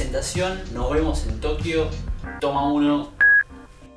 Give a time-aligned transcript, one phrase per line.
[0.00, 1.86] Presentación, nos vemos en Tokio.
[2.40, 3.10] Toma uno.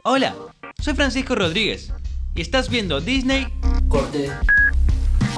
[0.04, 0.36] Hola,
[0.78, 1.94] soy Francisco Rodríguez
[2.36, 3.48] y estás viendo Disney.
[3.88, 4.30] Corte.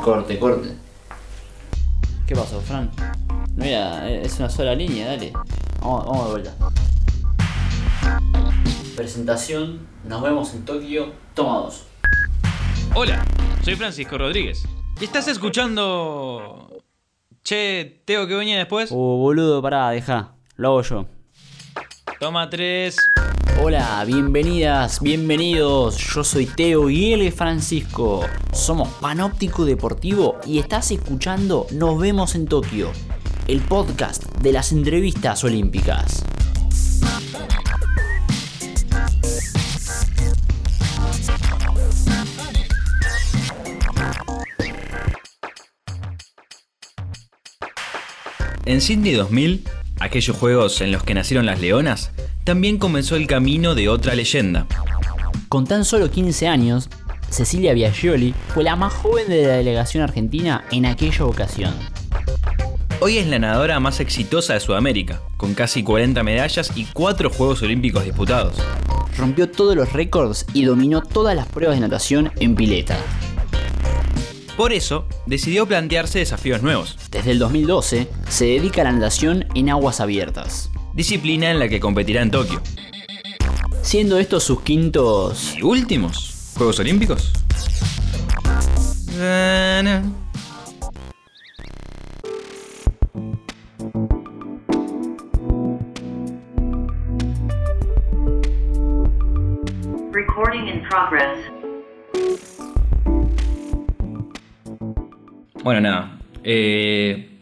[0.01, 0.75] Corte, corte.
[2.25, 2.89] ¿Qué pasó, Fran?
[3.55, 5.33] No era, es una sola línea, dale.
[5.81, 6.55] Vamos, vamos de vuelta.
[8.95, 11.13] Presentación, nos vemos en Tokio.
[11.35, 11.83] Toma dos.
[12.95, 13.23] Hola,
[13.63, 14.63] soy Francisco Rodríguez
[14.99, 16.81] y estás escuchando.
[17.43, 18.89] Che, ¿tengo que venir después?
[18.89, 20.34] Uh, boludo, pará, deja.
[20.57, 21.05] Lo hago yo.
[22.19, 22.97] Toma tres.
[23.61, 25.97] Hola, bienvenidas, bienvenidos.
[25.97, 28.25] Yo soy Teo y él es Francisco.
[28.53, 32.91] Somos Panóptico Deportivo y estás escuchando Nos vemos en Tokio,
[33.47, 36.23] el podcast de las entrevistas olímpicas.
[48.65, 49.63] En Sydney 2000,
[49.99, 52.11] aquellos juegos en los que nacieron las leonas,
[52.43, 54.67] también comenzó el camino de otra leyenda.
[55.49, 56.89] Con tan solo 15 años,
[57.29, 61.73] Cecilia Biagioli fue la más joven de la delegación argentina en aquella ocasión.
[63.01, 67.61] Hoy es la nadadora más exitosa de Sudamérica, con casi 40 medallas y 4 Juegos
[67.61, 68.55] Olímpicos disputados.
[69.17, 72.97] Rompió todos los récords y dominó todas las pruebas de natación en pileta.
[74.57, 76.97] Por eso, decidió plantearse desafíos nuevos.
[77.11, 81.81] Desde el 2012 se dedica a la natación en aguas abiertas, Disciplina en la que
[81.81, 82.61] competirá en Tokio.
[83.81, 85.55] siendo estos sus quintos...
[85.57, 86.53] ¿Y últimos?
[86.55, 87.33] ¿Juegos Olímpicos?
[100.13, 101.54] Recording in progress.
[105.65, 106.19] Bueno, nada.
[106.43, 107.39] Eh,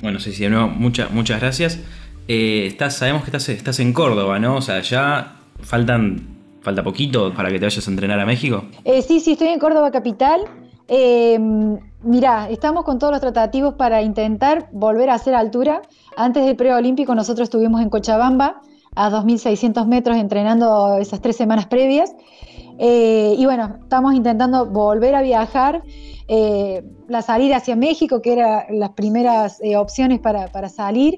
[0.00, 1.80] bueno, sí, sí, de nuevo, muchas muchas gracias.
[2.28, 4.54] Eh, estás, sabemos que estás, estás en Córdoba, ¿no?
[4.54, 8.62] O sea, ya faltan, falta poquito para que te vayas a entrenar a México.
[8.84, 10.42] Eh, sí, sí, estoy en Córdoba Capital.
[10.86, 11.36] Eh,
[12.04, 15.82] mirá, estamos con todos los tratativos para intentar volver a hacer altura.
[16.16, 18.62] Antes del preolímpico nosotros estuvimos en Cochabamba
[18.94, 22.14] a 2.600 metros entrenando esas tres semanas previas.
[22.78, 25.82] Eh, y bueno, estamos intentando volver a viajar.
[26.30, 31.16] eh, la salida hacia México, que eran las primeras eh, opciones para, para salir.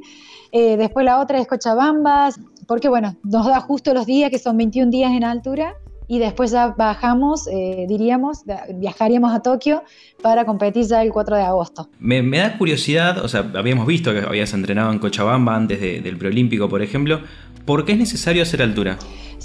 [0.53, 2.31] Después la otra es Cochabamba,
[2.69, 5.75] porque bueno, nos da justo los días, que son 21 días en altura,
[6.09, 7.47] y después ya bajamos,
[7.88, 8.43] diríamos,
[8.75, 9.82] viajaríamos a Tokio
[10.22, 11.88] para competir ya el 4 de agosto.
[11.99, 16.16] Me, da curiosidad, o sea, habíamos visto que habías entrenado en Cochabamba antes de- del
[16.16, 17.20] preolímpico, por ejemplo.
[17.65, 18.99] ¿Por qué es necesario hacer altura?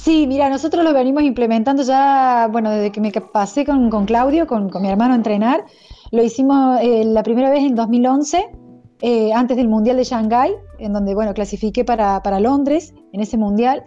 [0.05, 4.45] Sí, mira, nosotros lo venimos implementando ya, bueno, desde que me pasé con, con Claudio,
[4.45, 5.65] con, con mi hermano a entrenar.
[6.11, 8.45] Lo hicimos eh, la primera vez en 2011,
[9.01, 13.35] eh, antes del Mundial de Shanghái, en donde, bueno, clasifiqué para, para Londres en ese
[13.37, 13.83] Mundial.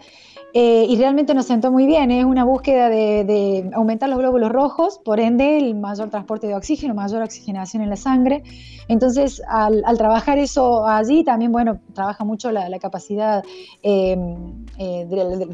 [0.55, 4.99] Eh, y realmente nos sentó muy bien, es una búsqueda de, aumentar los glóbulos rojos,
[5.05, 8.43] por ende el mayor transporte de oxígeno, mayor oxigenación en la sangre.
[8.89, 13.45] Entonces, al, trabajar eso allí, también, bueno, trabaja mucho la, capacidad
[13.83, 14.17] eh,
[14.79, 15.07] eh,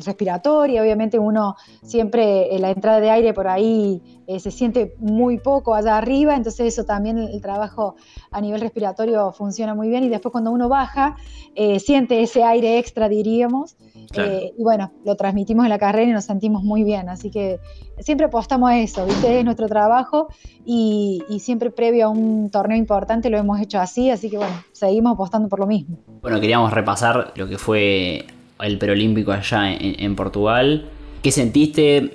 [0.05, 5.39] respiratoria, obviamente uno siempre eh, la entrada de aire por ahí eh, se siente muy
[5.39, 7.97] poco allá arriba, entonces eso también el, el trabajo
[8.31, 11.17] a nivel respiratorio funciona muy bien y después cuando uno baja
[11.55, 13.77] eh, siente ese aire extra, diríamos,
[14.11, 14.31] Claro.
[14.33, 17.59] eh, y bueno, lo transmitimos en la carrera y nos sentimos muy bien, así que
[17.99, 19.39] siempre apostamos a eso, ¿viste?
[19.39, 20.29] Es nuestro trabajo
[20.65, 24.55] y, y siempre previo a un torneo importante lo hemos hecho así, así que bueno,
[24.73, 25.99] seguimos apostando por lo mismo.
[26.23, 28.25] Bueno, queríamos repasar lo que fue
[28.61, 30.89] el preolímpico allá en, en Portugal.
[31.23, 32.13] ¿Qué sentiste?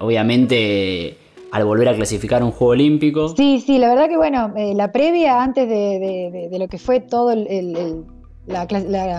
[0.00, 1.16] Obviamente,
[1.54, 3.28] al volver a clasificar un juego olímpico.
[3.28, 7.30] Sí, sí, la verdad que bueno, eh, la previa antes de, lo que fue todo
[7.30, 8.04] el,
[8.46, 8.66] la,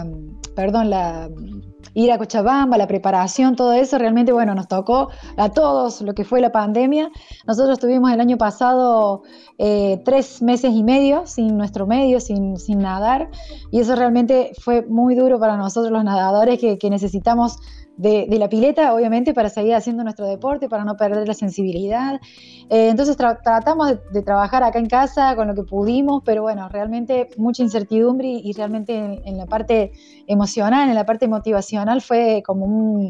[0.04, 1.62] um, perdón, la um,
[1.94, 5.08] ir a Cochabamba, la preparación, todo eso, realmente bueno, nos tocó
[5.38, 7.10] a todos lo que fue la pandemia.
[7.48, 9.24] Nosotros tuvimos el año pasado
[9.58, 13.30] eh, tres meses y medio sin nuestro medio, sin, sin nadar,
[13.72, 17.60] y eso realmente fue muy duro para nosotros los nadadores que necesitamos
[17.98, 22.20] de, la pileta, obviamente, para seguir haciendo nuestro deporte, para no perder la sensibilidad.
[22.70, 26.68] Eh, entonces tra- tratamos de, trabajar acá en casa con lo que pudimos, pero bueno,
[26.70, 29.92] realmente mucha incertidumbre y, realmente en, la parte
[30.28, 33.10] emocional, en la parte motivacional fue como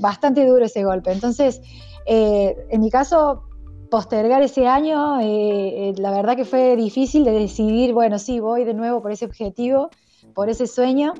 [0.00, 1.12] bastante duro ese golpe.
[1.12, 1.60] Entonces,
[2.06, 3.44] eh, en mi caso,
[3.90, 8.74] postergar ese año, eh, la verdad que fue difícil de decidir, bueno, sí, voy de
[8.74, 9.90] nuevo por ese objetivo,
[10.34, 11.14] por ese sueño.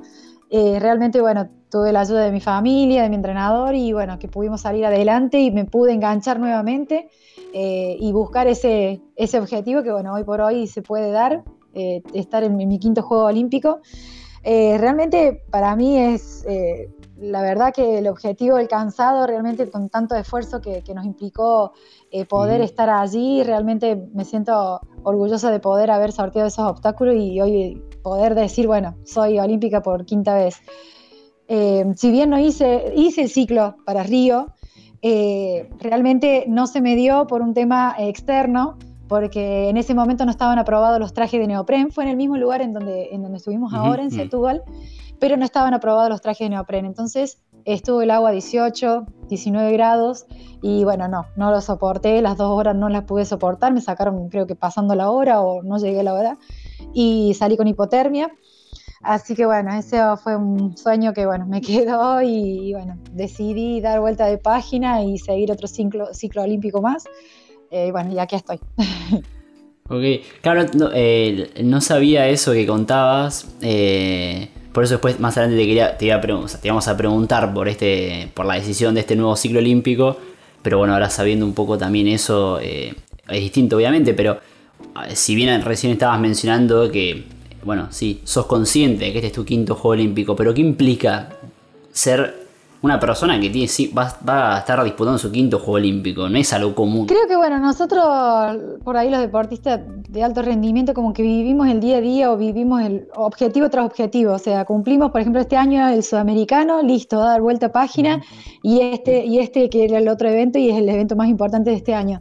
[0.50, 4.60] Realmente, bueno, tuve la ayuda de mi familia, de mi entrenador y bueno, que pudimos
[4.60, 7.08] salir adelante y me pude enganchar nuevamente
[7.54, 11.42] eh, y buscar ese, ese objetivo que bueno, hoy por hoy se puede dar,
[11.74, 13.80] eh, estar en mi, mi quinto Juego Olímpico.
[14.44, 20.16] Eh, realmente para mí es eh, la verdad que el objetivo alcanzado realmente con tanto
[20.16, 21.72] esfuerzo que, nos implicó
[22.10, 27.40] eh, poder estar allí, realmente me siento orgullosa de poder haber sorteado esos obstáculos y
[27.40, 30.56] hoy poder decir, bueno, soy olímpica por quinta vez.
[31.54, 34.54] Eh, si bien no hice, hice el ciclo para Río,
[35.02, 40.30] eh, realmente no se me dio por un tema externo, porque en ese momento no
[40.30, 43.36] estaban aprobados los trajes de neopren, fue en el mismo lugar en donde, en donde
[43.36, 44.62] estuvimos ahora, en Setúbal
[45.22, 46.84] pero no estaban aprobados los trajes de neopren.
[46.84, 50.26] Entonces estuvo el agua a 18, 19 grados
[50.60, 54.28] y bueno, no, no lo soporté, las dos horas no las pude soportar, me sacaron
[54.30, 56.38] creo que pasando la hora o no llegué a la hora.
[56.92, 58.32] Y salí con hipotermia.
[59.02, 64.00] Así que bueno, ese fue un sueño que bueno, me quedó y, bueno, decidí dar
[64.00, 67.04] vuelta de página y seguir otro ciclo, ciclo olímpico más.
[67.70, 68.60] Eh, bueno, y aquí estoy.
[69.88, 73.46] Ok, claro, no, eh, no sabía eso que contabas.
[73.60, 77.68] Eh, por eso después, más adelante, te, quería, te, iba te íbamos a preguntar por,
[77.68, 80.16] este, por la decisión de este nuevo ciclo olímpico.
[80.62, 82.94] Pero bueno, ahora sabiendo un poco también eso, eh,
[83.28, 84.38] es distinto obviamente, pero
[85.06, 87.24] eh, si bien recién estabas mencionando que,
[87.64, 91.28] bueno, sí, sos consciente de que este es tu quinto Juego Olímpico, pero ¿qué implica
[91.92, 92.42] ser
[92.82, 96.52] una persona que tiene, sí, va, a estar disputando su quinto Juego Olímpico, no es
[96.52, 97.06] algo común.
[97.06, 98.04] Creo que bueno, nosotros
[98.82, 102.36] por ahí los deportistas de alto rendimiento como que vivimos el día a día o
[102.36, 107.20] vivimos el objetivo tras objetivo, o sea, cumplimos por ejemplo este año el sudamericano, listo,
[107.20, 108.20] dar vuelta a página
[108.62, 111.70] y este, y este que era el otro evento y es el evento más importante
[111.70, 112.20] de este año.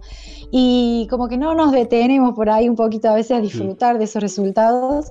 [0.52, 4.04] Y como que no nos detenemos por ahí un poquito a veces a disfrutar de
[4.04, 5.10] esos resultados,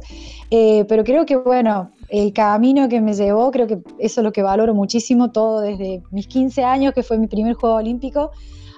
[0.50, 4.32] eh, pero creo que bueno, el camino que me llevó, creo que eso es lo
[4.32, 8.32] que valoro muchísimo, todo desde mis 15 años, que fue mi primer Juego Olímpico,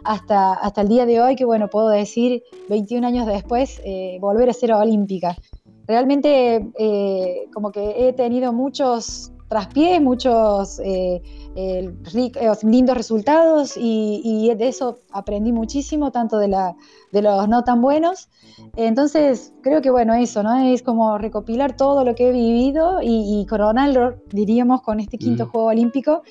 [0.04, 4.48] hasta, hasta el día de hoy, que bueno, puedo decir, 21 años después, eh, volver
[4.50, 5.36] a ser olímpica.
[5.86, 11.22] Realmente eh, como que he tenido muchos traspiés, muchos eh,
[12.62, 16.74] lindos resultados y, de eso aprendí muchísimo, tanto de, la,
[17.12, 18.30] de los no tan buenos.
[18.76, 20.56] Entonces, creo que bueno, eso, ¿no?
[20.58, 25.48] Es como recopilar todo lo que he vivido y, coronarlo, diríamos, con este quinto mm.
[25.50, 26.22] Juego Olímpico.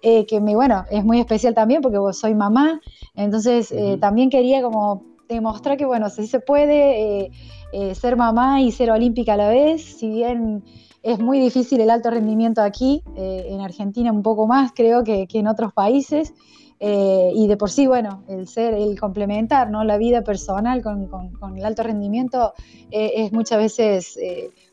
[0.00, 2.80] Eh, que me, bueno, es muy especial también porque soy mamá,
[3.16, 7.32] entonces eh, también quería como demostrar que, bueno, si se puede
[7.72, 10.62] eh, ser mamá y ser olímpica a la vez, si bien
[11.02, 15.38] es muy difícil el alto rendimiento aquí, en Argentina un poco más creo que, que
[15.38, 16.34] en otros países,
[16.80, 19.82] y de por sí, bueno, el ser, el complementar ¿no?
[19.84, 22.52] la vida personal con, con, el alto rendimiento
[22.90, 24.18] es muchas veces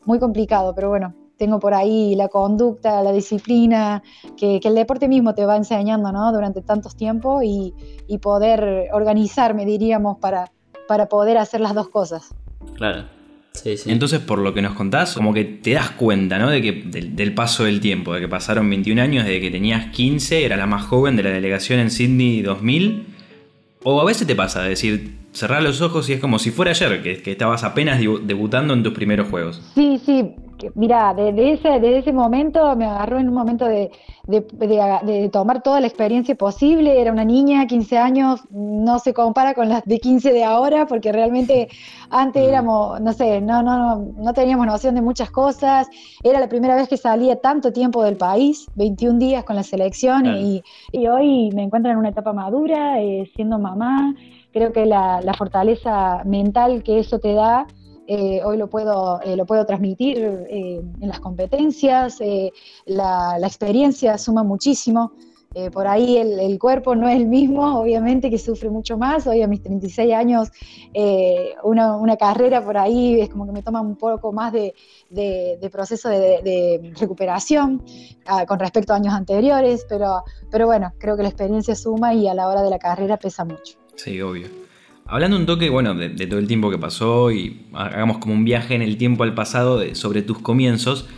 [0.04, 4.02] muy complicado, pero bueno, tengo por ahí la conducta, la disciplina,
[4.36, 6.32] que, el deporte mismo te va enseñando ¿no?
[6.32, 7.74] durante tantos tiempos y,
[8.20, 10.50] poder organizarme, diríamos, para,
[10.88, 12.34] para poder hacer las dos cosas.
[12.74, 13.15] Claro.
[13.56, 13.90] Sí, sí.
[13.90, 16.50] Entonces, por lo que nos contás, como que te das cuenta, ¿no?
[16.50, 20.44] De que, del, paso del tiempo, de que pasaron 21 años, de que tenías 15,
[20.44, 23.06] era la más joven de la delegación en Sydney 2000.
[23.82, 26.72] O a veces te pasa, de decir, cerrar los ojos y es como si fuera
[26.72, 29.62] ayer, que, que estabas apenas debutando en tus primeros juegos.
[29.74, 30.24] Sí, sí,
[30.74, 33.90] mira, desde ese, ese momento me agarró en un momento de,
[35.32, 37.00] tomar toda la experiencia posible.
[37.00, 41.12] Era una niña, 15 años, no se compara con las de 15 de ahora, porque
[41.12, 41.68] realmente
[42.10, 45.88] antes éramos, no sé, no, no, no, teníamos noción de muchas cosas.
[46.22, 50.26] Era la primera vez que salía tanto tiempo del país, 21 días con la selección,
[50.26, 50.62] y,
[51.08, 54.14] hoy me encuentro en una etapa madura, eh, siendo mamá.
[54.52, 57.66] Creo que la, la fortaleza mental que eso te da
[58.06, 62.18] eh, hoy lo puedo, eh, lo puedo transmitir eh, en las competencias,
[62.84, 65.12] la, experiencia suma muchísimo.
[65.72, 69.26] por ahí el, cuerpo no es el mismo, obviamente que sufre mucho más.
[69.26, 70.50] Hoy a mis 36 años,
[71.62, 74.74] una, carrera por ahí es como que me toma un poco más de,
[75.72, 77.82] proceso de, recuperación
[78.26, 82.28] ah, con respecto a años anteriores, pero, pero bueno, creo que la experiencia suma y
[82.28, 83.78] a la hora de la carrera pesa mucho.
[83.96, 84.65] Sí, obvio.
[85.08, 88.74] Hablando un toque, bueno, de, todo el tiempo que pasó y hagamos como un viaje
[88.74, 91.08] en el tiempo al pasado sobre tus comienzos,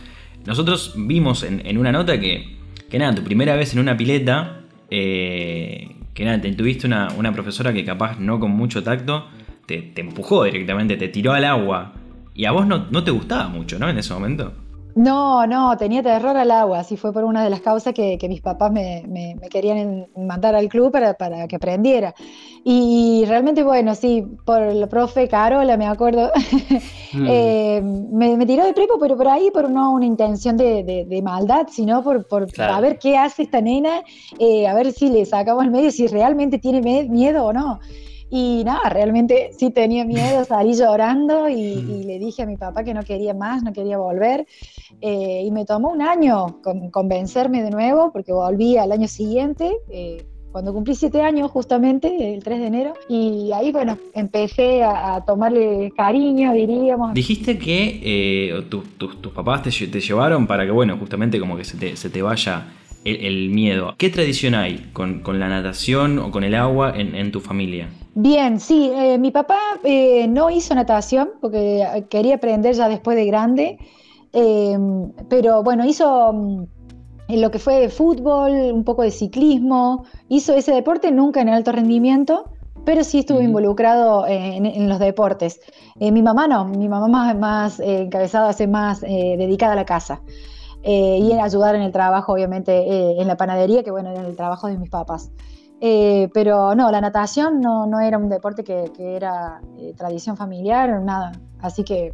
[0.45, 2.57] nosotros vimos en, una nota que,
[2.89, 7.73] que, nada, tu primera vez en una pileta, eh, que nada, te tuviste una, profesora
[7.73, 9.27] que capaz no con mucho tacto,
[9.65, 11.93] te, empujó directamente, te tiró al agua
[12.35, 13.89] y a vos no, no te gustaba mucho, ¿no?
[13.89, 14.53] En ese momento.
[14.95, 18.41] No, no, tenía terror al agua, así fue por una de las causas que, mis
[18.41, 22.13] papás me, querían mandar al club para, que aprendiera.
[22.63, 26.31] Y realmente, bueno, sí, por el profe Carola, me acuerdo,
[27.13, 27.25] mm.
[27.27, 32.03] eh, me, tiró de prepo, pero por ahí por no una intención de, maldad, sino
[32.03, 34.03] por, por a ver qué hace esta nena,
[34.39, 37.79] eh, a ver si le sacamos el medio, si realmente tiene miedo o no.
[38.29, 42.93] Y nada, realmente sí tenía miedo, salí llorando y, le dije a mi papá que
[42.93, 44.45] no quería más, no quería volver.
[45.01, 49.77] Eh, y me tomó un año convencerme de nuevo, porque volví al año siguiente.
[49.89, 55.23] Eh, cuando cumplí siete años justamente, el 3 de enero, y ahí, bueno, empecé a,
[55.25, 57.13] tomarle cariño, diríamos.
[57.13, 62.21] Dijiste que eh, tus papás te, llevaron para que, bueno, justamente como que se te,
[62.23, 62.73] vaya
[63.05, 63.93] el, miedo.
[63.97, 67.89] ¿Qué tradición hay con, la natación o con el agua en, tu familia?
[68.21, 73.25] Bien, sí, eh, mi papá eh, no hizo natación porque quería aprender ya después de
[73.25, 73.77] grande,
[75.29, 76.67] pero bueno, hizo
[77.29, 81.71] en lo que fue fútbol, un poco de ciclismo, hizo ese deporte nunca en alto
[81.71, 82.51] rendimiento,
[82.83, 85.61] pero sí estuvo involucrado en, los deportes.
[86.01, 89.85] Eh, mi mamá no, mi mamá más, más eh, encabezada, más eh, dedicada a la
[89.85, 90.21] casa.
[90.83, 94.67] y en ayudar en el trabajo, obviamente, en la panadería, que bueno, era el trabajo
[94.67, 95.31] de mis papás.
[95.79, 99.61] Pero no, la natación no, no era un deporte que, que era
[99.97, 101.31] tradición familiar, nada.
[101.61, 102.13] Así que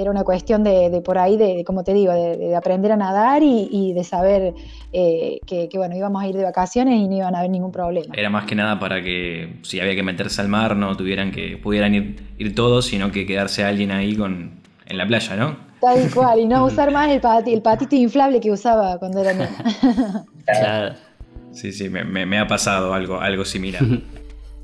[0.00, 3.92] era una cuestión de, por ahí, de, como te digo, de, aprender a nadar y,
[3.92, 4.54] de saber
[4.92, 8.14] eh, que, bueno, íbamos a ir de vacaciones y no iban a haber ningún problema.
[8.16, 11.56] Era más que nada para que si había que meterse al mar no tuvieran que,
[11.56, 15.56] pudieran ir, todos, sino que quedarse alguien ahí con, en la playa, ¿no?
[15.80, 17.20] Tal cual, y no usar más el,
[17.52, 20.24] el patito inflable que usaba cuando era niña.
[20.46, 20.94] claro.
[21.58, 23.82] Sí, sí, me, ha pasado algo, algo similar.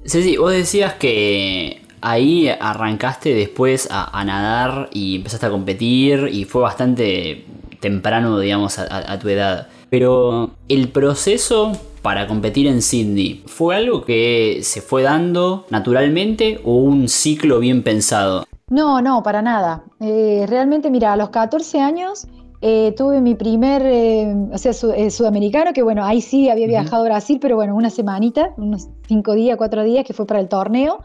[0.06, 6.44] Sí, sí, vos decías que ahí arrancaste después a, nadar y empezaste a competir y
[6.44, 7.46] fue bastante
[7.80, 9.68] temprano, digamos, a, tu edad.
[9.88, 11.72] Pero el proceso
[12.02, 17.82] para competir en Sydney, ¿fue algo que se fue dando naturalmente o un ciclo bien
[17.82, 18.44] pensado?
[18.68, 19.84] No, no, para nada.
[20.00, 22.26] Eh, realmente, mira, a los 14 años
[22.66, 27.04] eh, tuve mi primer, eh, o sea, sudamericano, que bueno, ahí sí había viajado a
[27.04, 31.00] Brasil, pero bueno, una semanita, unos 5 días, 4 días, que fue para el torneo.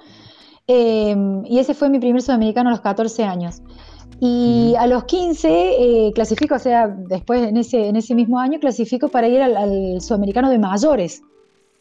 [0.68, 3.62] Em, y ese fue mi primer sudamericano a los 14 años.
[4.22, 8.58] Y a los 15 eh, clasifico, o sea, después en ese, en ese mismo año
[8.62, 11.24] clasifico para ir al, sudamericano de mayores.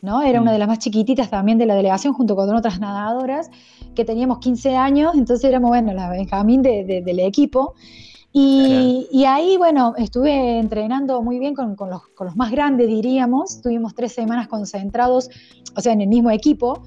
[0.03, 0.23] ¿no?
[0.23, 3.49] Era una de las más chiquititas también de la delegación junto con otras nadadoras
[3.95, 7.75] que teníamos 15 años, entonces éramos, bueno, la Benjamín del equipo.
[8.33, 12.87] Y, y, ahí, bueno, estuve entrenando muy bien con, con, los, con, los, más grandes,
[12.87, 13.63] diríamos.
[13.63, 15.31] Tuvimos tres semanas concentrados,
[15.75, 16.83] o sea, en el mismo equipo,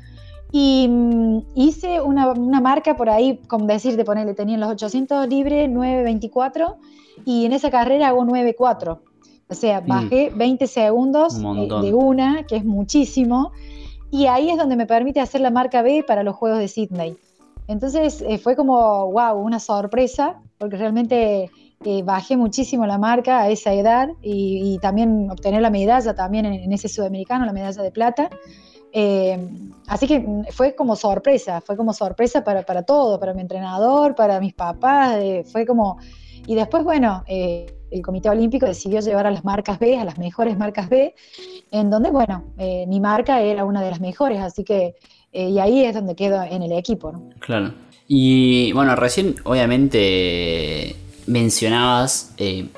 [0.51, 6.75] y mm, hice una, marca por ahí, como decirte, ponerle, tenía los 800 libres 9.24
[7.25, 8.99] y en esa carrera hago 9.4.
[9.49, 9.87] O sea, mm.
[9.87, 13.51] bajé 20 segundos eh, de una, que es muchísimo.
[14.09, 17.15] Y ahí es donde me permite hacer la marca B para los Juegos de Sydney.
[17.67, 21.49] Entonces eh, fue como, wow, una sorpresa, porque realmente
[21.83, 26.71] eh, bajé muchísimo la marca a esa edad y, también obtener la medalla también en,
[26.71, 28.29] ese sudamericano, la medalla de plata.
[28.93, 29.39] Eh,
[29.87, 34.39] así que fue como sorpresa, fue como sorpresa para, para todo, para mi entrenador, para
[34.39, 35.97] mis papás, eh, fue como...
[36.45, 40.57] Y después, bueno, el Comité Olímpico decidió llevar a las marcas B, a las mejores
[40.57, 41.13] marcas B,
[41.71, 42.45] en donde, bueno,
[42.87, 44.95] mi marca era una de las mejores, así que,
[45.31, 47.13] y ahí es donde quedo en el equipo.
[47.39, 47.73] Claro.
[48.13, 52.35] Y bueno, recién, obviamente, mencionabas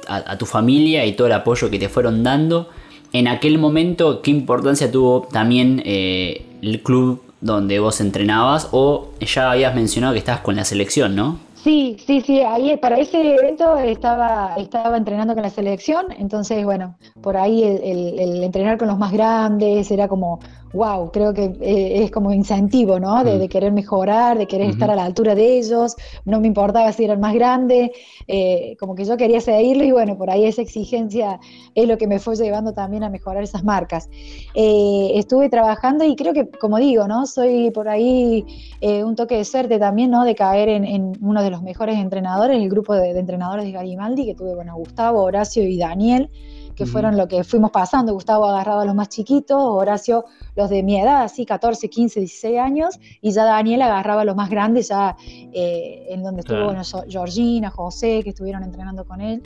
[0.07, 2.69] a tu familia y todo el apoyo que te fueron dando
[3.13, 8.69] en aquel momento, ¿qué importancia tuvo también eh, el club donde vos entrenabas?
[8.71, 11.37] O ya habías mencionado que estabas con la selección, ¿no?
[11.55, 16.97] Sí, sí, sí, ahí para ese evento estaba, estaba entrenando con la selección, entonces bueno,
[17.21, 20.39] por ahí el entrenar con los más grandes era como
[20.73, 23.23] wow, creo que eh, es como incentivo, ¿no?
[23.23, 23.47] De, mm.
[23.47, 27.19] querer mejorar, de querer estar a la altura de ellos, no me importaba si eran
[27.19, 27.91] más grandes,
[28.27, 31.39] eh, como que yo quería seguirlo y bueno, por ahí esa exigencia
[31.75, 34.09] es lo que me fue llevando también a mejorar esas marcas.
[34.55, 37.27] Eh, estuve trabajando y creo que, como digo, ¿no?
[37.27, 38.45] Soy por ahí
[38.81, 40.25] un toque de suerte también, ¿no?
[40.25, 44.25] De caer en, uno de los mejores entrenadores, el grupo de, de entrenadores de Garimaldi,
[44.25, 46.29] que tuve, bueno, Gustavo, Horacio y Daniel
[46.75, 48.13] que fueron lo que fuimos pasando.
[48.13, 50.25] Gustavo agarraba a los más chiquitos, Horacio
[50.55, 54.35] los de mi edad, así 14, 15, 16 años, y ya Daniel agarraba a los
[54.35, 59.41] más grandes, ya eh, en donde estuvo bueno, Georgina, José, que estuvieron entrenando con él.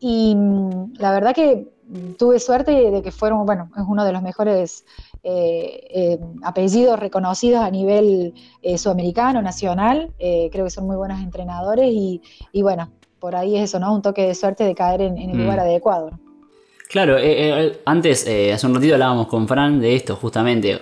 [0.00, 1.68] Y mm, la verdad que
[2.18, 4.84] tuve suerte de que fueron, bueno, es uno de los mejores
[5.22, 8.34] eh, eh, apellidos reconocidos a nivel
[8.76, 10.12] sudamericano, nacional.
[10.18, 12.20] creo que son muy buenos entrenadores y,
[12.62, 12.90] bueno,
[13.20, 13.94] por ahí es eso, ¿no?
[13.94, 15.62] Un toque de suerte de caer en, el lugar mm.
[15.62, 16.25] adecuado.
[16.88, 17.24] Claro, eh,
[17.66, 20.78] eh, antes, eh, hace un ratito hablábamos con Fran de esto, justamente.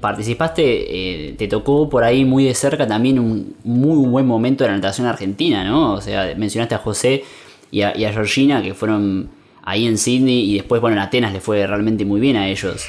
[0.00, 4.76] participaste, te tocó por ahí muy de cerca también un muy buen momento de la
[4.76, 5.94] natación argentina, ¿no?
[5.94, 7.22] O sea, mencionaste a José
[7.70, 9.28] y a, Georgina que fueron
[9.62, 12.86] ahí en Sydney y después, bueno, en Atenas le fue realmente muy bien a ellos.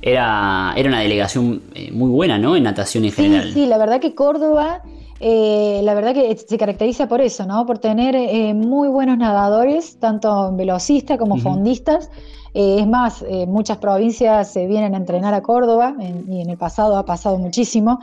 [0.00, 2.56] era, era una delegación eh, muy buena, ¿no?
[2.56, 3.52] En natación en Sí, general.
[3.52, 4.82] sí, la verdad que Córdoba,
[5.20, 7.66] eh, la verdad que se caracteriza por eso, ¿no?
[7.66, 12.10] Por tener eh, muy buenos nadadores, tanto velocistas como fondistas.
[12.54, 16.56] Eh, es más, muchas provincias se vienen a entrenar a Córdoba, en- y en el
[16.56, 18.00] pasado ha pasado muchísimo,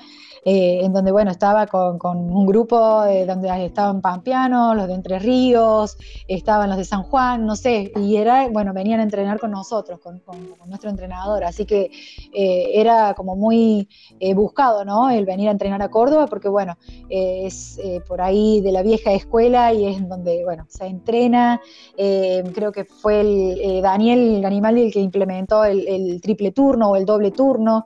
[0.47, 5.17] eh, en donde, bueno, estaba con, un grupo eh, donde estaban pampeanos, los de Entre
[5.17, 5.97] Ríos,
[6.27, 9.99] estaban los de San Juan, no sé, y era, bueno, venían a entrenar con nosotros,
[9.99, 10.21] con,
[10.67, 11.89] nuestro entrenador, así que
[12.31, 13.89] eh, era como muy
[14.35, 15.09] buscado, ¿no?
[15.09, 16.77] El venir a entrenar a Córdoba, porque bueno,
[17.09, 21.59] es por ahí de la vieja escuela y es donde, bueno, se entrena.
[21.95, 27.05] Creo que fue el, Daniel Ganimaldi el que implementó el, el triple turno o el
[27.05, 27.85] doble turno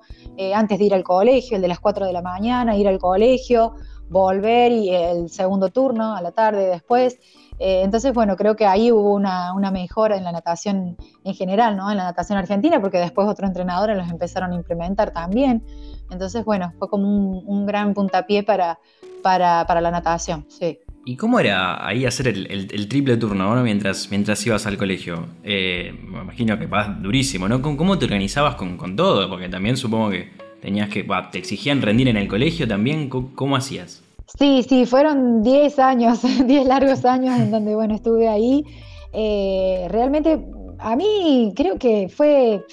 [0.54, 3.76] antes de ir al colegio, el de las 4 de la mañana, ir al colegio,
[4.10, 7.20] volver y el segundo turno a la tarde después.
[7.60, 11.92] Eh, entonces, bueno, creo que ahí hubo una, mejora en la natación en general, ¿no?
[11.92, 15.64] En la natación argentina, porque después otros entrenadores los empezaron a implementar también.
[16.10, 18.80] Entonces, bueno, fue como un, gran puntapié para,
[19.24, 20.80] la natación, sí.
[21.06, 23.64] ¿Y cómo era ahí hacer el, triple turno ¿no?
[23.64, 24.10] mientras,
[24.46, 25.26] ibas al colegio?
[25.44, 27.62] Eh, me imagino que vas durísimo, ¿no?
[27.62, 29.30] ¿Cómo, te organizabas con todo?
[29.30, 31.04] Porque también supongo que tenías que.
[31.04, 33.10] bah, ¿Te exigían rendir en el colegio también?
[33.10, 34.02] ¿Cómo, cómo hacías?
[34.38, 38.64] Sí, sí, fueron 10 años, 10 largos años en donde, bueno, estuve ahí.
[39.12, 40.46] Eh, realmente,
[40.78, 42.64] a mí creo que fue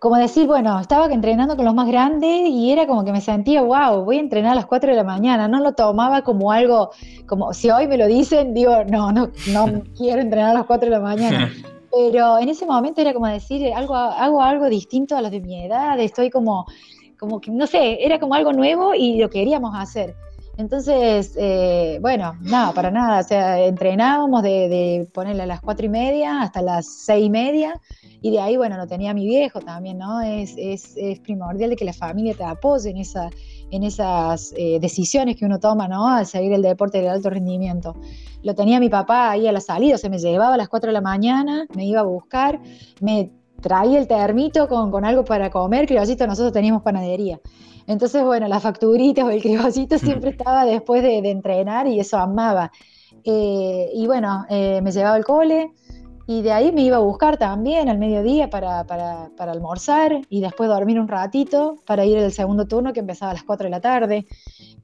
[0.00, 3.60] como decir, bueno, estaba entrenando con los más grandes y era como que me sentía,
[3.60, 5.46] wow, voy a entrenar a las 4 de la mañana.
[5.46, 6.90] No lo tomaba como algo,
[7.26, 10.86] como si hoy me lo dicen, digo, no, no, no quiero entrenar a las 4
[10.88, 11.52] de la mañana.
[11.92, 15.64] Pero en ese momento era como decir, algo, hago algo distinto a los de mi
[15.66, 16.66] edad, estoy como,
[17.20, 20.16] como que, no sé, era como algo nuevo y lo queríamos hacer.
[20.56, 25.88] Entonces, eh, bueno, nada, para nada, o sea, entrenábamos de, ponerle a las cuatro y
[25.88, 27.80] media hasta las seis y media,
[28.20, 30.20] y de ahí, bueno, lo tenía mi viejo también, ¿no?
[30.20, 33.30] Es, es, es primordial de que la familia te apoye en, esa,
[33.70, 36.06] en esas eh, decisiones que uno toma, ¿no?
[36.08, 37.96] Al seguir el deporte de alto rendimiento.
[38.42, 40.88] Lo tenía mi papá ahí a la salida, o sea, me llevaba a las 4
[40.88, 42.60] de la mañana, me iba a buscar,
[43.00, 43.30] me
[43.60, 47.40] traía el termito con, con algo para comer, criollito, nosotros teníamos panadería.
[47.86, 52.18] Entonces, bueno, las facturitas o el criollito siempre estaba después de, de entrenar y eso
[52.18, 52.70] amaba.
[53.24, 55.72] Eh, y bueno, eh, me llevaba al cole
[56.30, 60.40] y de ahí me iba a buscar también al mediodía para, para, para almorzar y
[60.40, 63.70] después dormir un ratito para ir al segundo turno que empezaba a las 4 de
[63.70, 64.26] la tarde.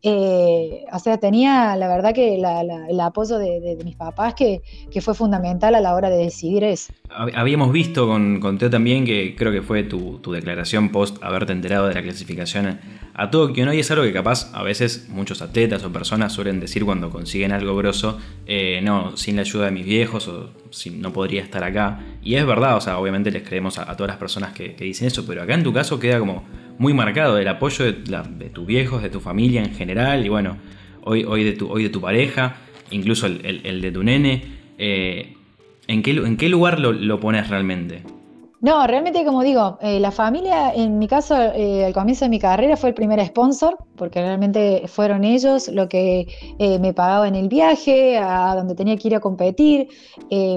[0.03, 4.35] Eh, o sea, tenía la verdad que la, el apoyo de, de, de mis papás
[4.35, 6.93] que, que, fue fundamental a la hora de decidir eso.
[7.11, 11.53] Habíamos visto con, con Teo también que creo que fue tu, tu, declaración post haberte
[11.53, 12.81] enterado de la clasificación
[13.19, 13.73] a Tokio, ¿no?
[13.73, 17.51] Y es algo que capaz a veces muchos atletas o personas suelen decir cuando consiguen
[17.51, 20.51] algo grosso, eh, no, sin la ayuda de mis viejos o
[20.93, 21.99] no podría estar acá.
[22.23, 25.25] Y es verdad, o sea, obviamente les creemos a, todas las personas que, dicen eso,
[25.27, 26.45] pero acá en tu caso queda como
[26.77, 30.59] muy marcado el apoyo de, tus viejos, de tu familia en general y bueno,
[31.03, 32.57] hoy, hoy, de, tu, hoy de tu pareja,
[32.91, 34.45] incluso el, de tu nene.
[34.77, 35.37] Eh,
[35.87, 38.03] ¿en, qué, ¿En qué lugar lo pones realmente?
[38.61, 42.39] No, realmente como digo, eh, la familia, en mi caso, eh, al comienzo de mi
[42.39, 46.27] carrera fue el primer sponsor, porque realmente fueron ellos lo que
[46.59, 49.89] eh, me pagaban el viaje, a donde tenía que ir a competir.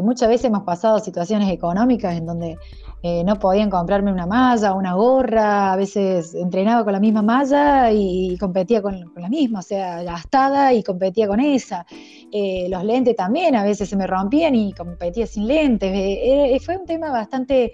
[0.01, 2.57] Muchas veces hemos pasado situaciones económicas en donde
[3.01, 7.91] eh, no podían comprarme una malla, una gorra, a veces entrenaba con la misma malla
[7.91, 11.85] y, competía con, la misma, o sea, gastada y competía con esa.
[12.31, 15.91] Eh, los lentes también a veces se me rompían y competía sin lentes.
[15.93, 17.71] Eh, fue un tema bastante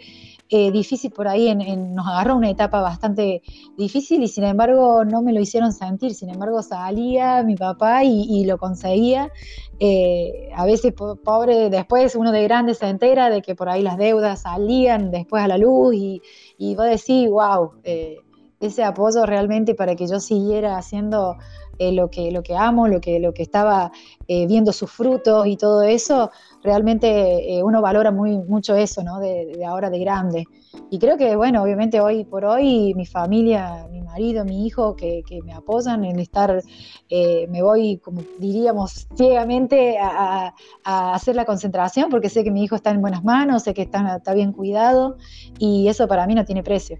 [0.49, 3.41] eh, difícil por ahí, nos agarró una etapa bastante
[3.77, 8.25] difícil y sin embargo no me lo hicieron sentir, sin embargo salía mi papá y,
[8.29, 9.31] y lo conseguía.
[9.79, 13.97] Eh, a veces, pobre, después uno de grande se entera de que por ahí las
[13.97, 16.21] deudas salían después a la luz y,
[16.57, 18.17] y vos decís, wow, eh,
[18.59, 21.37] ese apoyo realmente para que yo siguiera haciendo
[21.79, 23.91] eh, lo, que, lo que amo, lo que, lo que estaba
[24.27, 26.31] eh, viendo sus frutos y todo eso,
[26.63, 29.19] realmente eh, uno valora muy, mucho eso, ¿no?
[29.19, 30.45] De, de, ahora de grande.
[30.89, 35.23] Y creo que, bueno, obviamente hoy por hoy mi familia, mi marido, mi hijo, que,
[35.27, 36.61] que me apoyan en estar,
[37.09, 42.63] eh, me voy, como diríamos, ciegamente a, a, hacer la concentración porque sé que mi
[42.63, 45.17] hijo está en buenas manos, sé que está, está bien cuidado
[45.59, 46.97] y eso para mí no tiene precio.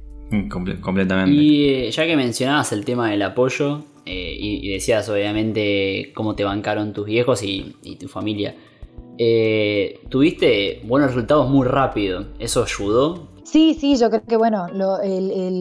[0.50, 1.32] Comple completamente.
[1.32, 6.44] Y eh, ya que mencionabas el tema del apoyo eh, y, decías obviamente cómo te
[6.44, 8.56] bancaron tus viejos y tu familia,
[9.18, 12.26] eh, tuviste buenos resultados muy rápido.
[12.40, 13.36] ¿Eso ayudó?
[13.46, 14.66] Sí, sí, yo creo que bueno,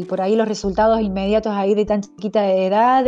[0.09, 3.05] por ahí los resultados inmediatos ahí de tan chiquita de edad.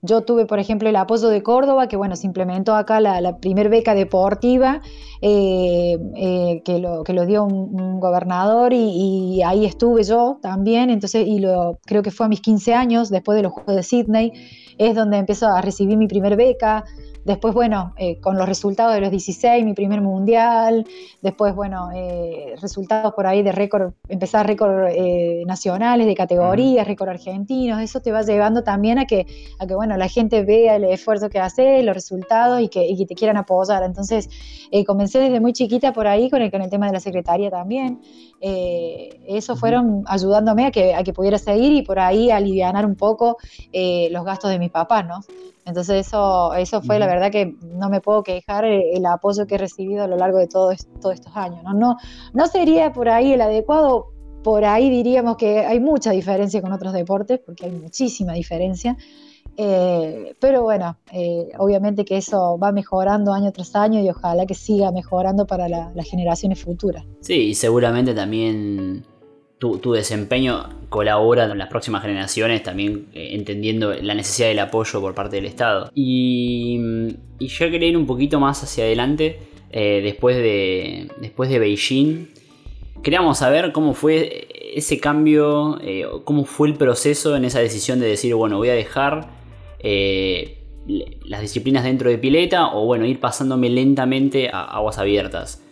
[0.00, 3.36] yo tuve, por ejemplo, el apoyo de Córdoba, que bueno, se implementó acá la, la
[3.36, 4.80] primer beca deportiva,
[5.20, 10.88] eh, eh, que, lo, que lo dio un, gobernador y, ahí estuve yo también.
[10.88, 11.42] Entonces, y
[11.84, 14.32] creo que fue a mis 15 años, después de los Juegos de Sydney,
[14.78, 16.84] es donde empiezo a recibir mi primer beca.
[17.24, 20.86] Después, bueno, eh, con los resultados de los 16, mi primer mundial.
[21.22, 27.08] Después, bueno, eh, resultados por ahí de récord, empezar récord eh, nacionales, de categorías, récord
[27.08, 27.80] argentinos.
[27.80, 29.26] Eso te va llevando también a que,
[29.58, 33.14] a que bueno, la gente vea el esfuerzo que haces, los resultados y que, te
[33.14, 33.82] quieran apoyar.
[33.82, 34.28] Entonces,
[34.86, 38.00] comencé desde muy chiquita por ahí con el, con el tema de la secretaria también.
[38.40, 43.36] eso fueron ayudándome a que, a que pudiera seguir y por ahí aliviar un poco
[44.10, 45.20] los gastos de mi papá, ¿no?
[45.66, 49.58] Entonces eso, eso fue la verdad que no me puedo quejar el, apoyo que he
[49.58, 51.62] recibido a lo largo de todos estos años.
[51.64, 51.72] ¿no?
[51.72, 51.96] No,
[52.32, 56.92] no sería por ahí el adecuado, por ahí diríamos que hay mucha diferencia con otros
[56.92, 58.96] deportes, porque hay muchísima diferencia.
[59.56, 64.54] Eh, pero bueno, eh, obviamente que eso va mejorando año tras año y ojalá que
[64.54, 67.04] siga mejorando para las generaciones futuras.
[67.20, 69.04] Sí, y seguramente también
[69.58, 75.14] tu, desempeño colabora en las próximas generaciones, también eh, entendiendo la necesidad del apoyo por
[75.14, 75.90] parte del Estado.
[75.94, 76.78] Y,
[77.38, 79.38] y yo quería ir un poquito más hacia adelante,
[79.70, 82.28] eh, después, de, después de Beijing.
[83.02, 88.06] Queríamos saber cómo fue ese cambio, eh, cómo fue el proceso en esa decisión de
[88.06, 89.28] decir, bueno, voy a dejar
[91.26, 95.63] las disciplinas dentro de pileta o bueno, ir pasándome lentamente a aguas abiertas.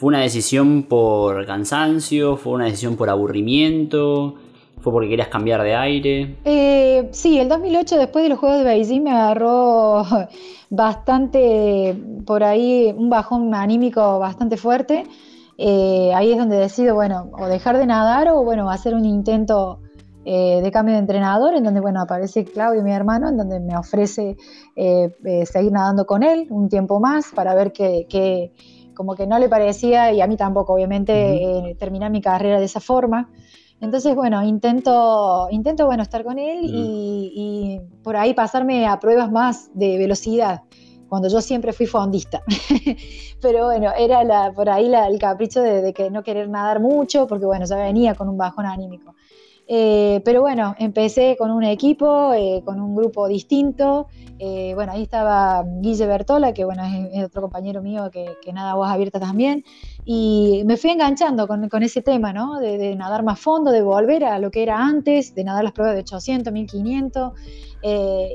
[0.00, 2.38] ¿Fue una decisión por cansancio?
[2.38, 4.34] ¿Fue una decisión por aburrimiento?
[4.80, 6.36] ¿Fue porque querías cambiar de aire?
[6.46, 10.06] Eh, sí, el 2008 después de los Juegos de Beijing me agarró
[10.70, 15.04] bastante por ahí un bajón anímico bastante fuerte.
[15.58, 19.80] Eh, ahí es donde decido, bueno, o dejar de nadar o bueno, hacer un intento
[20.24, 23.76] eh, de cambio de entrenador, en donde bueno, aparece Claudio, mi hermano, en donde me
[23.76, 24.38] ofrece
[24.74, 28.50] seguir nadando con él un tiempo más para ver qué, qué
[29.00, 32.66] como que no le parecía, y a mí tampoco, obviamente, eh, terminar mi carrera de
[32.66, 33.30] esa forma.
[33.80, 39.70] Entonces, bueno, intento, intento bueno, estar con él y, por ahí pasarme a pruebas más
[39.72, 40.64] de velocidad,
[41.08, 42.42] cuando yo siempre fui fondista.
[43.40, 47.26] Pero bueno, era la, por ahí el capricho de, de, que no querer nadar mucho,
[47.26, 49.14] porque bueno, ya venía con un bajón anímico.
[49.72, 54.08] Eh, pero bueno, empecé con un equipo, eh, con un grupo distinto.
[54.40, 58.88] Eh, bueno, ahí estaba Guille Bertola, que bueno, es, otro compañero mío que, nada voz
[58.88, 59.62] abierta también.
[60.04, 62.58] Y me fui enganchando con, ese tema, ¿no?
[62.58, 65.94] De, nadar más fondo, de volver a lo que era antes, de nadar las pruebas
[65.94, 67.32] de 800, 1500.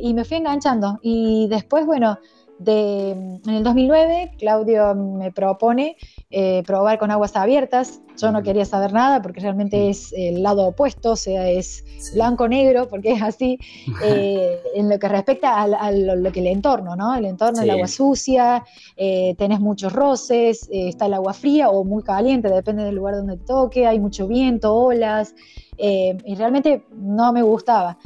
[0.02, 1.00] y me fui enganchando.
[1.02, 2.18] Y después, bueno,
[2.60, 5.98] de, en el 2009, Claudio me propone
[6.30, 8.02] eh, probar con aguas abiertas.
[8.18, 12.88] Yo no quería saber nada porque realmente es el lado opuesto, o sea, es blanco-negro,
[12.88, 13.60] porque es así,
[14.04, 17.14] eh, en lo que respecta a, lo, que el entorno, ¿no?
[17.16, 18.64] El entorno, el agua sucia,
[18.96, 23.38] eh, tenés muchos roces, está el agua fría o muy caliente, depende del lugar donde
[23.38, 25.36] te toque, hay mucho viento, olas,
[25.78, 27.98] y realmente no me gustaba.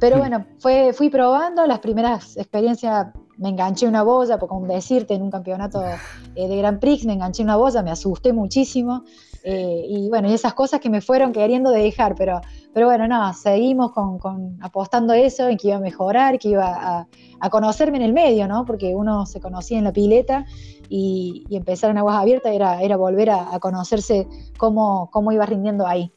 [0.00, 0.18] Pero mm.
[0.18, 3.08] bueno, fue, fui probando, las primeras experiencias
[3.40, 5.82] me enganché una boya, por como decirte, en un campeonato
[6.34, 9.04] eh, de Grand Prix me enganché una boya, me asusté muchísimo.
[9.42, 12.42] Eh, y bueno, y esas cosas que me fueron queriendo dejar, pero,
[12.74, 16.66] pero bueno, no, seguimos con, con apostando eso, en que iba a mejorar, que iba
[16.66, 17.08] a,
[17.40, 18.66] a, conocerme en el medio, ¿no?
[18.66, 20.44] Porque uno se conocía en la pileta
[20.90, 25.46] y, y empezar en aguas abiertas era, era volver a, a conocerse cómo, cómo iba
[25.46, 26.12] rindiendo ahí.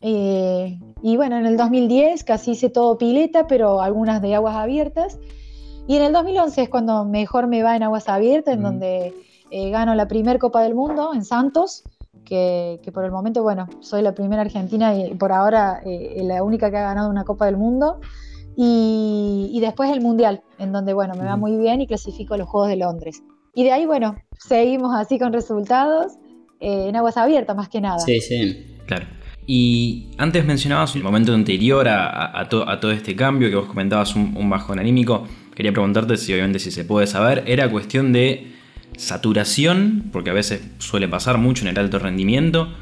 [0.00, 5.18] Eh, y bueno, en el 2010 casi hice todo pileta, pero algunas de aguas abiertas.
[5.88, 9.14] Y en el 2011 es cuando mejor me va en aguas abiertas, en donde
[9.50, 11.82] eh, gano la primera Copa del Mundo en Santos,
[12.26, 16.70] que, por el momento, bueno, soy la primera argentina y por ahora eh, la única
[16.70, 18.00] que ha ganado una Copa del Mundo.
[18.54, 22.48] Y, después el Mundial, en donde, bueno, me va muy bien y clasifico a los
[22.48, 23.22] Juegos de Londres.
[23.54, 26.12] Y de ahí, bueno, seguimos así con resultados
[26.60, 28.00] eh, en aguas abiertas más que nada.
[28.00, 28.76] Sí, sí.
[28.86, 29.06] Claro.
[29.46, 34.36] Y antes mencionabas el momento anterior a, a, todo este cambio que vos comentabas un,
[34.36, 35.24] un bajón anímico.
[35.58, 38.52] Quería preguntarte si obviamente si se puede saber, ¿era cuestión de
[38.96, 42.72] saturación, porque a veces suele pasar mucho en el alto rendimiento,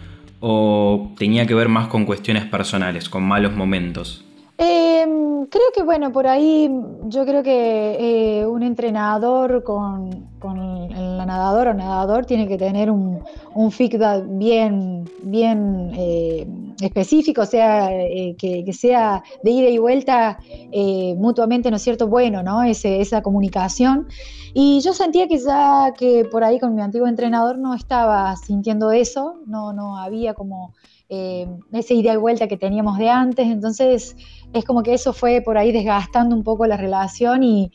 [0.41, 4.27] o tenía que ver más con cuestiones personales, con malos momentos?
[4.59, 6.71] Em, creo que bueno, por ahí
[7.09, 13.23] yo creo que eh, un entrenador con, el, nadador o nadador tiene que tener un,
[13.55, 16.47] un feedback bien, bien eh,
[16.81, 20.39] específico, o sea, eh, que, sea de ida y vuelta
[20.73, 22.07] eh, mutuamente, ¿no es cierto?
[22.09, 22.63] Bueno, ¿no?
[22.63, 24.07] esa comunicación.
[24.55, 28.91] Y yo sentía que ya que por ahí con mi antiguo entrenador no estaba sintiendo
[28.91, 30.73] eso, no, no había como
[31.09, 34.17] eh, esa ida y vuelta que teníamos de antes, entonces
[34.53, 37.71] es como que eso fue por ahí desgastando un poco la relación y,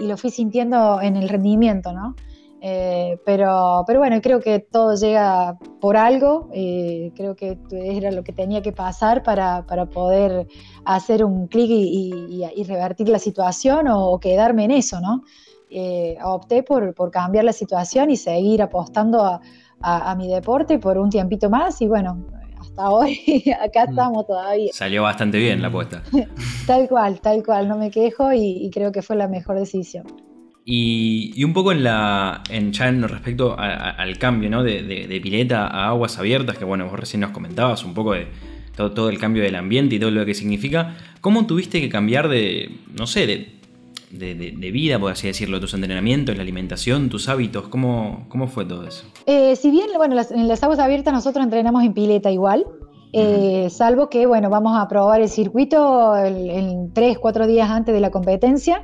[0.00, 2.16] lo fui sintiendo en el rendimiento, ¿no?
[2.62, 8.24] Eh, pero, pero bueno, creo que todo llega por algo, eh, creo que era lo
[8.24, 10.48] que tenía que pasar para, poder
[10.84, 15.22] hacer un clic y, revertir la situación o, quedarme en eso, ¿no?
[16.24, 19.40] opté por, por, cambiar la situación y seguir apostando a,
[19.80, 22.26] a, mi deporte por un tiempito más y bueno,
[22.80, 23.90] hasta hoy acá mm.
[23.90, 24.72] estamos todavía.
[24.72, 26.02] Salió bastante bien la apuesta.
[26.66, 30.06] tal cual, tal cual, no me quejo y, creo que fue la mejor decisión.
[30.64, 32.42] Y, un poco en la.
[32.50, 34.62] En, ya en respecto al cambio, ¿no?
[34.62, 38.28] De, pileta a aguas abiertas, que bueno, vos recién nos comentabas un poco de
[38.76, 40.96] todo, todo el cambio del ambiente y todo lo que significa.
[41.20, 42.70] ¿Cómo tuviste que cambiar de.
[42.96, 43.59] no sé, de
[44.10, 47.68] de, vida, por así decirlo, tus entrenamientos, la alimentación, tus hábitos?
[47.68, 49.04] ¿Cómo, cómo fue todo eso?
[49.26, 52.66] Eh, si bien, bueno, en las aguas abiertas nosotros entrenamos en pileta igual,
[53.12, 58.00] eh, salvo que, bueno, vamos a probar el circuito en tres, cuatro días antes de
[58.00, 58.82] la competencia,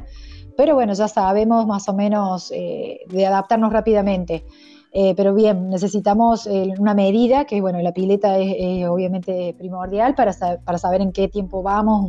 [0.56, 4.44] pero bueno, ya sabemos más o menos eh, de adaptarnos rápidamente.
[5.14, 10.32] pero bien, necesitamos una medida, que bueno, la pileta es, obviamente primordial para,
[10.64, 12.08] para, saber en qué tiempo vamos,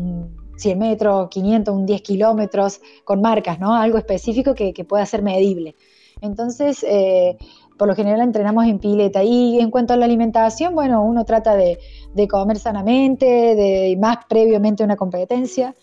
[0.58, 3.74] 100 metros, 500, un 10 kilómetros, con marcas, ¿no?
[3.74, 5.76] Algo específico que, pueda ser medible.
[6.22, 7.38] Entonces, eh,
[7.78, 9.24] por lo general entrenamos en pileta.
[9.24, 11.80] Y en cuanto a la alimentación, bueno, uno trata de,
[12.14, 15.76] de comer sanamente, de más previamente una competencia.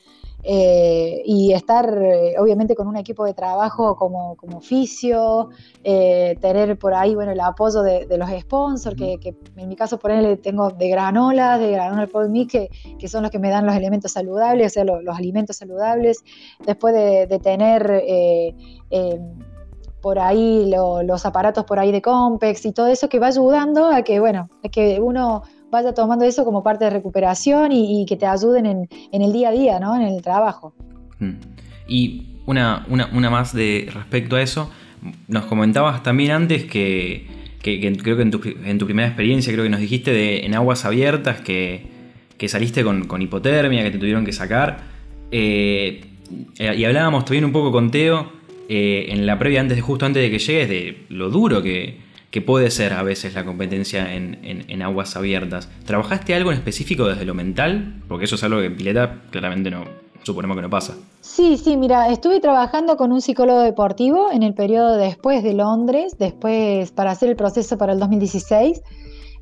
[0.47, 5.49] Eh, y estar eh, obviamente con un equipo de trabajo como, como oficio,
[5.83, 9.19] eh, tener por ahí bueno, el apoyo de, los sponsors, que,
[9.57, 13.23] en mi caso por ejemplo tengo de granola, de granola Paul Mix, que, que, son
[13.23, 16.23] los que me dan los elementos saludables, o sea, los, alimentos saludables,
[16.67, 18.05] después de, tener
[20.05, 24.03] por ahí los aparatos por ahí de Compex y todo eso que va ayudando a
[24.03, 28.67] que, bueno, que uno vaya tomando eso como parte de recuperación y, que te ayuden
[28.67, 28.89] en,
[29.23, 29.97] el día a día, ¿no?
[29.97, 30.75] En el trabajo.
[31.21, 31.31] Mm.
[31.89, 34.71] Y una, una, más de respecto a eso,
[35.27, 37.27] nos comentabas también antes que,
[37.63, 41.89] creo que en tu, primera experiencia, creo que nos dijiste de en aguas abiertas que,
[42.47, 44.83] saliste con, hipotermia, que te tuvieron que sacar.
[45.31, 46.05] Eh,
[46.59, 50.23] y hablábamos también un poco con Teo eh, en la previa, antes de, justo antes
[50.23, 52.03] de que llegues, de lo duro que,
[52.45, 55.71] puede ser a veces la competencia en, aguas abiertas.
[55.87, 58.03] ¿Trabajaste algo en específico desde lo mental?
[58.09, 59.85] Porque eso es algo que en pileta claramente no,
[60.25, 60.97] suponemos que no pasa.
[61.21, 66.17] Sí, sí, mira, estuve trabajando con un psicólogo deportivo en el periodo después de Londres,
[66.19, 68.83] después para hacer el proceso para el 2016.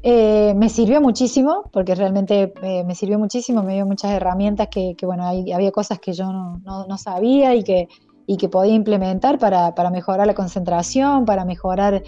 [0.03, 4.95] Eh, me sirvió muchísimo, porque realmente eh, me sirvió muchísimo, me dio muchas herramientas que,
[5.03, 7.89] bueno, había cosas que yo no sabía y que
[8.27, 12.03] y que podía implementar para, mejorar la concentración, para mejorar,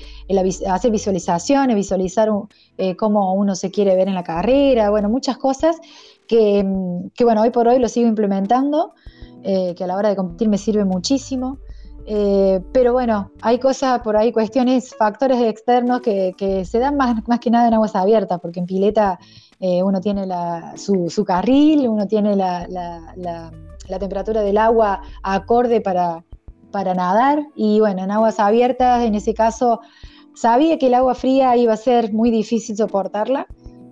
[0.71, 2.29] hacer visualizaciones, visualizar
[2.79, 5.77] eh, cómo uno se quiere ver en la carrera, bueno, muchas cosas
[6.27, 6.65] que,
[7.21, 8.95] bueno, hoy por hoy lo sigo implementando,
[9.43, 11.59] eh, que a la hora de competir me sirve muchísimo.
[12.07, 17.41] Eh, pero bueno, hay cosas por ahí, cuestiones, factores externos que, se dan más, más
[17.41, 19.19] que nada en aguas abiertas, porque en pileta
[19.61, 20.29] uno tiene
[20.77, 23.51] su, carril, uno tiene la
[23.89, 26.25] la temperatura del agua acorde para,
[26.71, 27.41] para nadar.
[27.55, 29.81] Y bueno, en aguas abiertas, en ese caso,
[30.35, 33.47] sabía que el agua fría iba a ser muy difícil soportarla,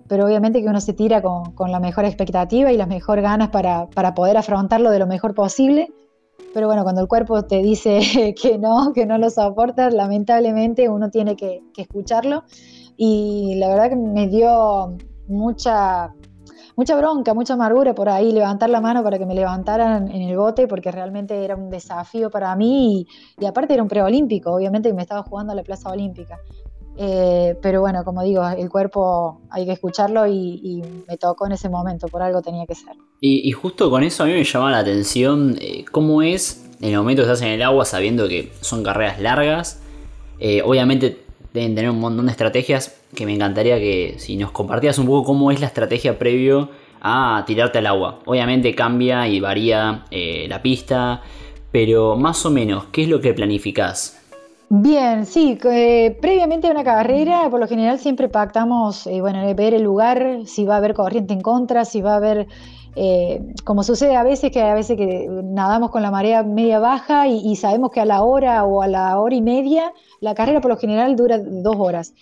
[0.07, 3.87] pero obviamente que uno se tira con, la mejor expectativa y las mejores ganas para,
[4.15, 5.91] poder afrontarlo de lo mejor posible.
[6.53, 11.09] Pero bueno, cuando el cuerpo te dice que no, que no lo soportas, lamentablemente uno
[11.09, 12.43] tiene que escucharlo.
[12.97, 16.13] Y la verdad que me dio mucha
[16.75, 20.37] mucha bronca, mucha amargura por ahí, levantar la mano para que me levantaran en el
[20.37, 23.07] bote, porque realmente era un desafío para mí
[23.39, 26.39] y, aparte era un preolímpico, obviamente que me estaba jugando a la plaza olímpica.
[26.95, 31.69] Eh, pero bueno, como digo, el cuerpo hay que escucharlo y, me tocó en ese
[31.69, 32.95] momento, por algo tenía que ser.
[33.19, 36.97] Y, justo con eso a mí me llama la atención eh, cómo es en el
[36.97, 39.81] momento que estás en el agua sabiendo que son carreras largas.
[40.39, 41.23] Eh, obviamente
[41.53, 45.23] deben tener un montón de estrategias que me encantaría que si nos compartías un poco
[45.23, 46.69] cómo es la estrategia previo
[47.01, 48.19] a tirarte al agua.
[48.25, 51.21] Obviamente cambia y varía eh, la pista,
[51.71, 54.19] pero más o menos, ¿qué es lo que planificás?
[54.69, 59.75] Bien, sí, eh, previamente a una carrera, por lo general siempre pactamos, eh, bueno, ver
[59.75, 62.47] el lugar, si va a haber corriente en contra, si va a haber,
[62.95, 67.27] eh, como sucede a veces, que a veces que nadamos con la marea media baja
[67.27, 70.71] y, sabemos que a la hora o a la hora y media, la carrera por
[70.71, 72.13] lo general dura dos horas.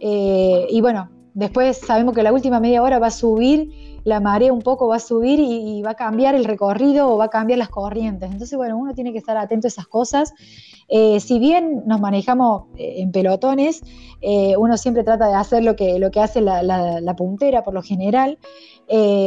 [0.00, 3.70] y bueno, después sabemos que la última media hora va a subir
[4.04, 7.26] la marea un poco va a subir y, va a cambiar el recorrido o va
[7.26, 8.30] a cambiar las corrientes.
[8.30, 10.32] Entonces, bueno, uno tiene que estar atento a esas cosas
[10.90, 13.80] eh, si bien nos manejamos eh, en pelotones,
[14.20, 17.82] eh, uno siempre trata de hacer lo que, lo que hace la, puntera por lo
[17.82, 18.38] general,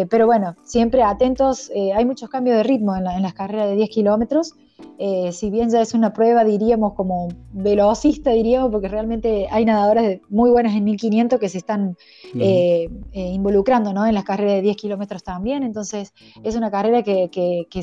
[0.10, 4.56] pero bueno, siempre atentos, hay muchos cambios de ritmo en, las carreras de 10 kilómetros,
[5.32, 10.49] si bien ya es una prueba, diríamos, como velocista, diríamos, porque realmente hay nadadoras muy
[10.49, 11.95] buenas en 1500 que se están
[13.13, 14.06] involucrando ¿no?
[14.06, 17.30] en las carreras de 10 kilómetros también, entonces es una carrera que,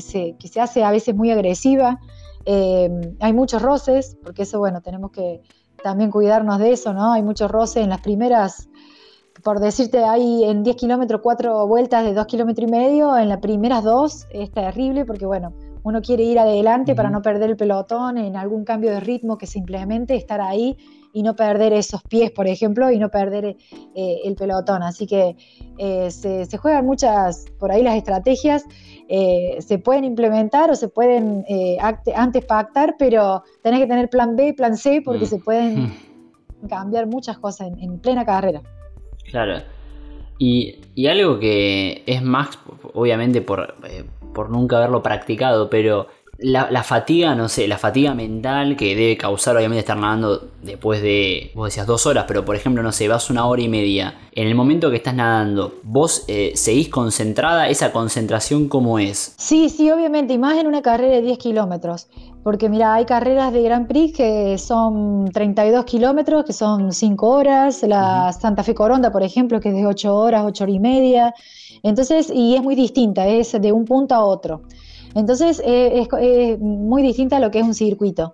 [0.01, 1.99] se, que se hace a veces muy agresiva.
[2.45, 5.41] Hay muchos roces, porque eso, bueno, tenemos que
[5.81, 7.13] también cuidarnos de eso, ¿no?
[7.13, 8.69] Hay muchos roces en las primeras,
[9.43, 13.39] por decirte, hay en 10 kilómetros cuatro vueltas de 2 kilómetros y medio, en las
[13.39, 18.17] primeras dos es terrible porque, bueno, uno quiere ir adelante para no perder el pelotón
[18.17, 20.77] en algún cambio de ritmo que simplemente estar ahí
[21.13, 23.57] y no perder esos pies, por ejemplo, y no perder
[23.95, 24.83] eh, el pelotón.
[24.83, 25.35] Así que
[25.77, 28.63] eh, se, juegan muchas, por ahí las estrategias
[29.09, 31.45] eh, se pueden implementar o se pueden
[32.15, 35.27] antes pactar, pero tenés que tener plan B y plan C porque mm.
[35.27, 36.67] se pueden hmm.
[36.69, 38.61] cambiar muchas cosas en, plena carrera.
[39.29, 39.61] Claro.
[40.37, 42.57] Y, y, algo que es más,
[42.93, 43.75] obviamente por,
[44.33, 46.07] por nunca haberlo practicado, pero
[46.41, 51.51] la, fatiga, no sé, la fatiga mental que debe causar obviamente estar nadando después de,
[51.53, 54.15] vos decías dos horas, pero por ejemplo, no sé, vas una hora y media.
[54.33, 57.69] En el momento que estás nadando, ¿vos eh, seguís concentrada?
[57.69, 59.35] ¿Esa concentración cómo es?
[59.37, 62.07] Sí, sí, obviamente, y más en una carrera de 10 kilómetros.
[62.43, 67.83] Porque mira, hay carreras de Grand Prix que son 32 kilómetros, que son 5 horas.
[67.83, 71.33] La Santa Fe Coronda, por ejemplo, que es de 8 horas, 8 horas y media.
[71.83, 74.63] Entonces, y es muy distinta, es de un punto a otro.
[75.15, 78.33] Entonces eh, es, muy distinta a lo que es un circuito.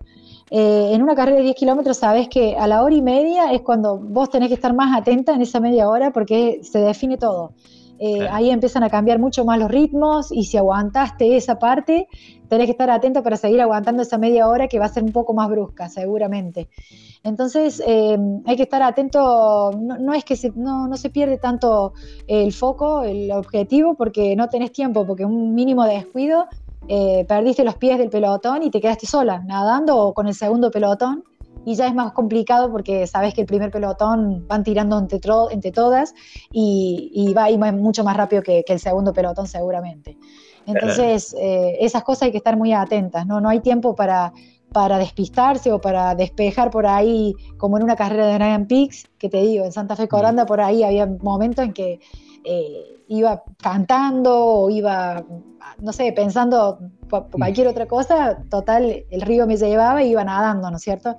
[0.49, 3.61] Eh, en una carrera de 10 kilómetros sabes que a la hora y media es
[3.61, 7.53] cuando vos tenés que estar más atenta en esa media hora porque se define todo.
[7.99, 12.07] Eh, ahí empiezan a cambiar mucho más los ritmos y si aguantaste esa parte,
[12.47, 15.11] tenés que estar atento para seguir aguantando esa media hora que va a ser un
[15.11, 16.69] poco más brusca, seguramente.
[17.23, 21.93] Entonces hay que estar atento, no, es que se, no, no, se pierde tanto
[22.27, 26.45] el foco, el objetivo, porque no tenés tiempo, porque un mínimo de descuido
[26.87, 30.71] eh, perdiste los pies del pelotón y te quedaste sola, nadando o con el segundo
[30.71, 31.23] pelotón.
[31.65, 35.19] Y ya es más complicado porque sabes que el primer pelotón van tirando entre,
[35.51, 36.13] entre todas
[36.49, 40.17] y, va a mucho más rápido que, el segundo pelotón seguramente.
[40.65, 43.41] Entonces, eh, esas cosas hay que estar muy atentas, ¿no?
[43.41, 44.31] No hay tiempo para,
[44.71, 49.29] para despistarse o para despejar por ahí, como en una carrera de Ryan Peaks, que
[49.29, 51.99] te digo, en Santa Fe Coranda por ahí había momentos en que
[52.49, 55.23] eh, iba cantando o iba,
[55.79, 56.79] no sé, pensando
[57.31, 61.15] cualquier otra cosa, total, el río me llevaba y iba nadando, ¿no es cierto?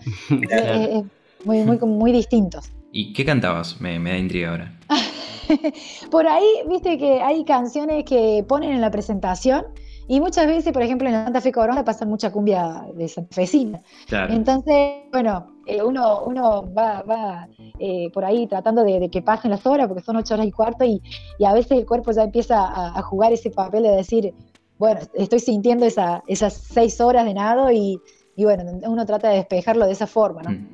[0.50, 1.04] es,
[1.44, 2.70] muy, muy, muy distintos.
[2.92, 3.80] ¿Y qué cantabas?
[3.80, 4.78] Me, me da intriga ahora.
[6.10, 9.66] Por ahí, viste que hay canciones que ponen en la presentación
[10.08, 13.82] y muchas veces, por ejemplo, en Santa Fe Corona pasan mucha cumbia de Santa Fecina.
[14.30, 17.46] Entonces, bueno, eh, uno, uno va,
[17.78, 20.84] eh, por ahí tratando de, que pasen las horas, porque son ocho horas y cuarto,
[20.84, 21.02] y,
[21.44, 22.56] a veces el cuerpo ya empieza
[22.96, 24.32] a, jugar ese papel de decir,
[24.78, 28.00] bueno, estoy sintiendo esa, esas seis horas de nado y,
[28.38, 30.50] bueno, uno trata de despejarlo de esa forma, ¿no?
[30.50, 30.66] Mm.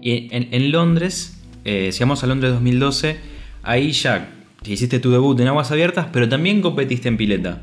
[0.00, 3.16] Y en, Londres, eh, si vamos a Londres 2012,
[3.64, 4.32] ahí ya
[4.64, 7.60] hiciste tu debut en aguas abiertas, pero también competiste en pileta.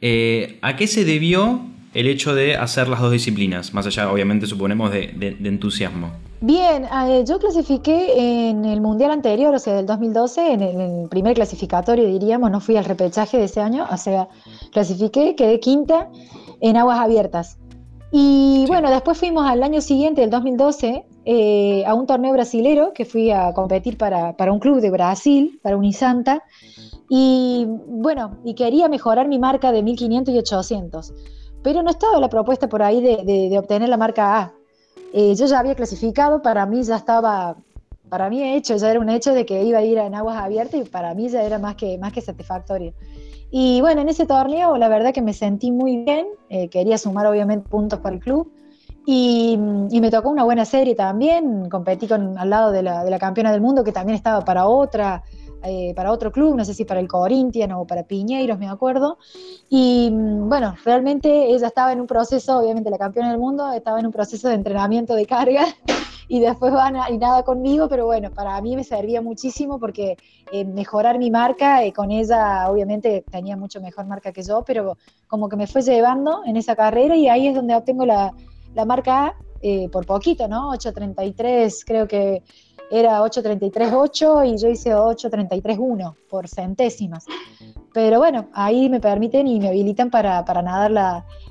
[0.00, 1.60] Eh, ¿A qué se debió
[1.92, 3.74] el hecho de hacer las dos disciplinas?
[3.74, 6.10] Más allá, obviamente, suponemos, de, entusiasmo.
[6.40, 11.34] Bien, eh, yo clasifiqué en el mundial anterior, o sea, del 2012, en el, primer
[11.34, 14.28] clasificatorio, diríamos, no fui al repechaje de ese año, o sea,
[14.72, 16.08] clasifiqué, quedé quinta
[16.60, 17.58] en aguas abiertas.
[18.10, 23.04] Y bueno, después fuimos al año siguiente, el 2012, eh, a un torneo brasilero que
[23.04, 26.42] fui a competir para, para, un club de Brasil, para Unisanta.
[27.08, 31.14] Y bueno, y quería mejorar mi marca de 1500 y 800.
[31.62, 34.52] Pero no estaba la propuesta por ahí de, obtener la marca A.
[35.12, 37.56] Eh, yo ya había clasificado, para mí ya estaba,
[38.08, 40.80] para mí hecho, ya era un hecho de que iba a ir en aguas abiertas
[40.80, 42.92] y para mí ya era más que, más que satisfactorio.
[43.52, 47.26] Y bueno, en ese torneo la verdad que me sentí muy bien, eh, quería sumar
[47.26, 48.50] obviamente puntos para el club
[49.12, 49.56] y,
[50.00, 53.50] me tocó una buena serie también, competí con, al lado de la, de la campeona
[53.50, 55.24] del mundo que también estaba para otra,
[55.64, 59.18] eh, para otro club, no sé si para el Corinthians o para Piñeiros, me acuerdo.
[59.68, 63.98] Y mm, bueno, realmente ella estaba en un proceso, obviamente la campeona del mundo, estaba
[63.98, 65.64] en un proceso de entrenamiento de carga
[66.28, 70.18] y después van y nada conmigo, pero bueno, para mí me servía muchísimo porque
[70.52, 74.96] eh, mejorar mi marca, eh, con ella obviamente tenía mucho mejor marca que yo, pero
[75.26, 78.32] como que me fue llevando en esa carrera y ahí es donde obtengo la,
[78.74, 79.34] la marca A
[79.92, 80.70] por poquito, ¿no?
[80.72, 82.42] 8.33 creo que
[82.90, 87.24] era 8.33.8 y yo hice 8.33.1 por centésimas.
[87.92, 90.90] Pero bueno, ahí me permiten y me habilitan para, nadar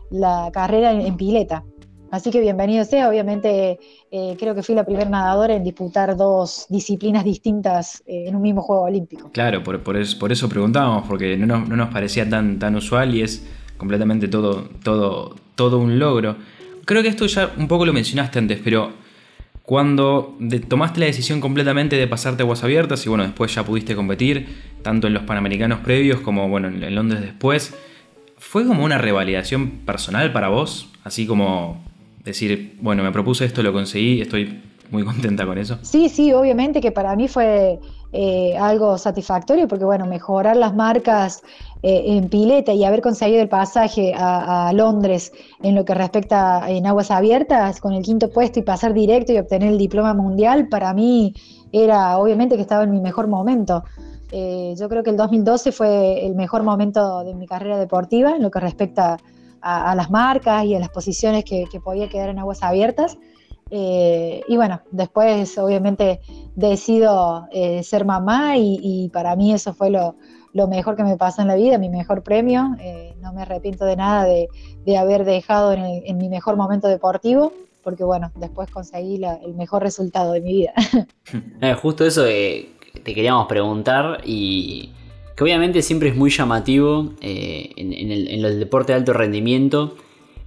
[0.09, 1.63] la, carrera en, pileta.
[2.11, 3.80] Así que bienvenido sea, obviamente
[4.11, 8.41] eh, creo que fui la primera nadadora en disputar dos disciplinas distintas eh, en un
[8.41, 9.30] mismo Juego Olímpico.
[9.32, 13.22] Claro, por, por eso preguntábamos, porque no nos, no nos, parecía tan, tan usual y
[13.22, 13.45] es
[13.78, 16.36] completamente todo, todo, todo un logro.
[16.89, 18.89] Creo que esto ya un poco lo mencionaste antes, pero
[19.61, 20.35] cuando
[20.67, 24.47] tomaste la decisión completamente de pasarte aguas abiertas y bueno, después ya pudiste competir,
[24.81, 27.75] tanto en los Panamericanos previos como bueno, en Londres después,
[28.39, 30.89] ¿fue como una revalidación personal para vos?
[31.03, 31.79] Así como
[32.23, 34.59] decir, bueno, me propuse esto, lo conseguí, estoy
[34.89, 35.77] muy contenta con eso.
[35.83, 37.79] Sí, sí, obviamente que para mí fue
[38.11, 41.43] eh, algo satisfactorio porque, bueno, mejorar las marcas
[41.82, 45.32] eh, en pileta y haber conseguido el pasaje a, Londres
[45.63, 49.38] en lo que respecta en aguas abiertas con el quinto puesto y pasar directo y
[49.38, 51.34] obtener el diploma mundial, para mí
[51.71, 53.86] era obviamente que estaba en mi mejor momento.
[54.34, 58.43] Eh, yo creo que el 2012 fue el mejor momento de mi carrera deportiva en
[58.43, 59.15] lo que respecta
[59.61, 63.17] a, las marcas y a las posiciones que, podía quedar en aguas abiertas.
[63.71, 66.19] Eh, y bueno, después obviamente
[66.55, 67.47] decido
[67.84, 70.15] ser mamá y, para mí eso fue lo,
[70.53, 72.75] mejor que me pasó en la vida, mi mejor premio.
[72.79, 74.47] Eh, no me arrepiento de nada de,
[74.97, 80.41] haber dejado en, mi mejor momento deportivo, porque bueno, después conseguí el mejor resultado de
[80.41, 80.73] mi vida.
[81.81, 84.91] Justo eso te queríamos preguntar y
[85.35, 89.95] que obviamente siempre es muy llamativo en, el, en el deporte de alto rendimiento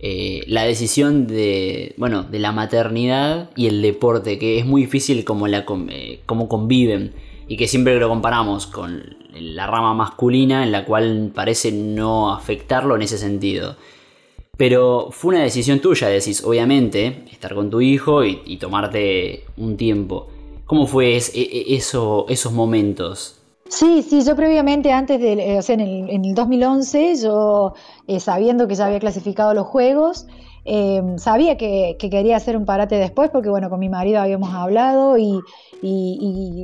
[0.04, 5.24] eh, la decisión de, bueno, de la maternidad y el deporte, que es muy difícil
[5.24, 7.12] como, la, eh, como conviven
[7.48, 12.96] y que siempre lo comparamos con la rama masculina en la cual parece no afectarlo
[12.96, 13.76] en ese sentido.
[14.56, 20.28] Pero fue una decisión tuya, decís, obviamente, estar con tu hijo y, tomarte un tiempo.
[20.66, 23.38] ¿Cómo fue e, e, eso, esos momentos?
[23.68, 27.72] Sí, sí, yo previamente, antes de, eh, o sea, en el, en el 2011, yo
[28.06, 30.26] eh, sabiendo que ya había clasificado los juegos,
[30.64, 35.16] em, sabía que, quería hacer un parate después, porque bueno, con mi marido habíamos hablado
[35.18, 35.40] y,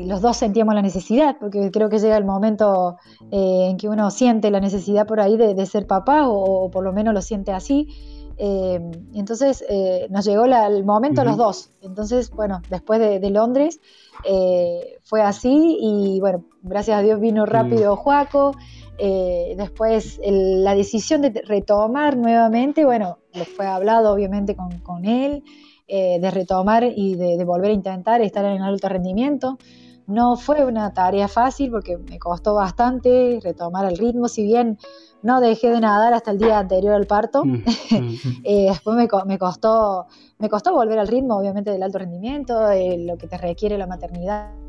[0.06, 2.96] los dos sentíamos la necesidad, porque creo que llega el momento
[3.32, 6.92] eh, en que uno siente la necesidad por ahí de, ser papá, o, por lo
[6.92, 7.88] menos lo siente así.
[8.36, 9.64] Em, entonces
[10.10, 11.70] nos llegó el momento los dos.
[11.82, 13.80] Entonces, bueno, después de Londres,
[14.24, 17.46] eh, fue así y bueno, gracias a Dios vino mm.
[17.46, 18.52] rápido Juaco.
[19.00, 25.42] Eh, después la decisión de retomar nuevamente, bueno, lo fue hablado obviamente con, él,
[25.86, 29.58] eh, de retomar y de, volver a intentar estar en alto rendimiento.
[30.06, 34.78] No fue una tarea fácil porque me costó bastante retomar el ritmo, si bien
[35.22, 37.44] no dejé de nadar hasta el día anterior al parto.
[37.44, 40.06] Mm, mm, después me, costó
[40.38, 43.86] me costó volver al ritmo, obviamente, del alto rendimiento, de lo que te requiere la
[43.86, 44.67] maternidad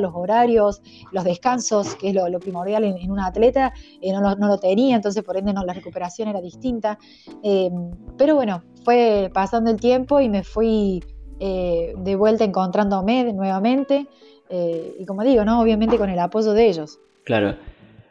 [0.00, 4.96] los horarios, los descansos, que es lo, primordial en, un atleta, eh, no, lo, tenía,
[4.96, 6.98] entonces por ende no, la recuperación era distinta.
[7.42, 7.70] Eh,
[8.16, 11.02] pero bueno, fue pasando el tiempo y me fui
[11.40, 14.06] eh, de vuelta encontrándome nuevamente,
[14.96, 15.60] y como digo, ¿no?
[15.60, 17.00] obviamente con el apoyo de ellos.
[17.24, 17.56] Claro.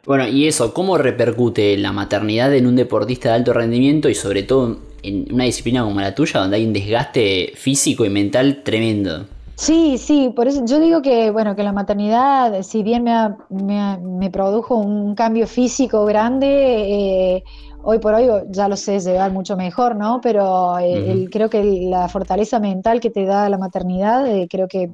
[0.04, 4.42] Bueno, y eso, ¿cómo repercute la maternidad en un deportista de alto rendimiento y sobre
[4.42, 9.26] todo en una disciplina como la tuya, donde hay un desgaste físico y mental tremendo.
[9.56, 14.76] Sí, sí, por eso yo digo que, bueno, que la maternidad, si bien me, produjo
[14.76, 17.44] un cambio físico grande, eh,
[17.82, 20.20] hoy por hoy ya lo sé llevar mucho mejor, ¿no?
[20.20, 24.90] Pero eh, creo que la fortaleza mental que te da la maternidad, eh, creo que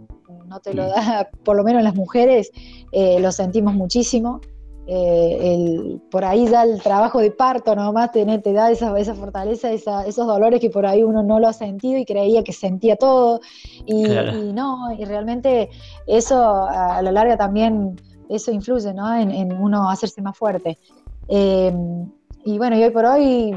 [0.47, 2.51] no te lo da, por lo menos las mujeres,
[2.93, 4.41] lo sentimos muchísimo.
[4.93, 9.15] Eh, el, por ahí ya el trabajo de parto nomás te, te da esa, esa
[9.15, 12.97] fortaleza, esos dolores que por ahí uno no lo ha sentido y creía que sentía
[12.97, 13.41] todo.
[13.87, 14.03] Y,
[14.53, 15.71] no, y realmente
[16.09, 19.15] eso a la larga también, eso influye ¿no?
[19.15, 20.77] en, uno hacerse más fuerte.
[21.29, 21.73] Eh,
[22.45, 23.55] y bueno, y hoy por hoy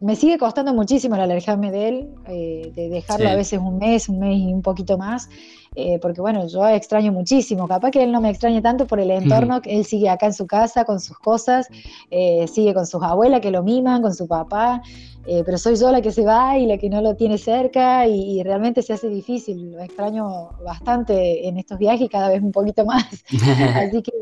[0.00, 4.08] me sigue costando muchísimo el alejarme de él, eh, de dejarlo a veces un mes,
[4.10, 5.28] un mes y un poquito más.
[5.76, 9.10] Eh, porque bueno, yo extraño muchísimo, capaz que él no me extrañe tanto por el
[9.10, 11.68] entorno, que él sigue acá en su casa con sus cosas,
[12.10, 14.80] eh, sigue con sus abuelas que lo miman, con su papá,
[15.26, 18.06] eh, pero soy yo la que se va y la que no lo tiene cerca
[18.06, 22.52] y, realmente se hace difícil, lo extraño bastante en estos viajes y cada vez un
[22.52, 23.04] poquito más,
[23.76, 24.12] así que,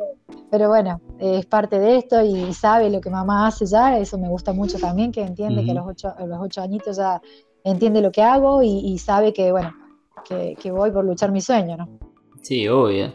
[0.50, 4.28] pero bueno, es parte de esto y sabe lo que mamá hace ya, eso me
[4.28, 7.20] gusta mucho también, que entiende que a los ocho, a los ocho añitos ya
[7.64, 9.72] entiende lo que hago y, sabe que, bueno,
[10.24, 11.88] que, voy por luchar mi sueño, ¿no?
[12.42, 13.12] Sí, obvio.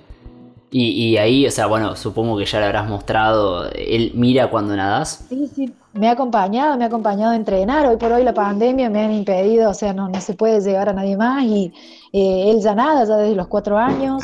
[0.72, 5.26] Y, ahí, o sea, bueno, supongo que ya le habrás mostrado, él mira cuando nadas.
[5.28, 7.88] Sí, sí, me ha acompañado, me ha acompañado a entrenar.
[7.88, 10.90] Hoy por hoy la pandemia me han impedido, o sea, no, no se puede llevar
[10.90, 11.74] a nadie más y
[12.14, 14.22] eh, él ya nada, ya desde los cuatro años.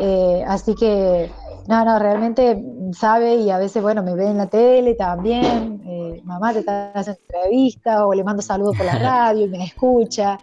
[0.00, 1.32] Eh, así que,
[1.66, 5.82] no, no, realmente sabe y a veces, bueno, me ve en la tele también.
[5.84, 9.64] Eh, mamá te está haciendo entrevista o le mando saludos por la radio y me
[9.64, 10.38] escucha.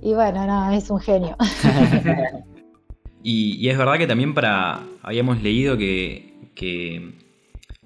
[0.00, 1.36] Y bueno, no, es un genio.
[3.22, 7.12] y, es verdad que también para, habíamos leído que, que,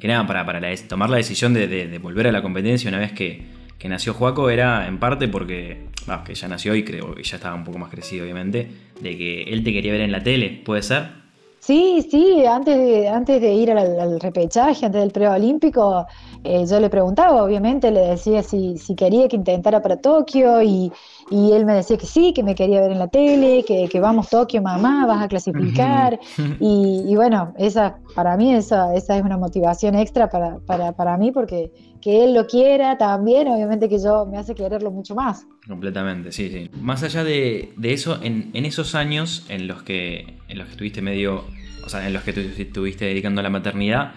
[0.02, 4.12] nada, para, para tomar la decisión de, volver a la competencia una vez que, nació
[4.12, 5.86] Juaco era en parte porque,
[6.24, 9.42] que ya nació y creo que ya estaba un poco más crecido obviamente, de que
[9.44, 11.20] él te quería ver en la tele, ¿puede ser?
[11.60, 16.06] Sí, sí, antes de, antes de ir al, repechaje, antes del preolímpico,
[16.42, 20.90] eh, yo le preguntaba, obviamente, le decía si, si quería que intentara para Tokio y,
[21.30, 24.00] y, él me decía que sí, que me quería ver en la tele, que, que
[24.00, 26.18] vamos Tokio, mamá, vas a clasificar.
[26.60, 31.16] y, y, bueno, esa, para mí esa, esa es una motivación extra para, para, para
[31.16, 31.70] mí porque
[32.00, 35.46] que él lo quiera también, obviamente que yo me hace quererlo mucho más.
[35.66, 36.70] Completamente, sí, sí.
[36.80, 41.44] Más allá de, eso, en, esos años en los que en los que estuviste medio,
[41.84, 44.12] o sea, en los que estuviste dedicando a la maternidad,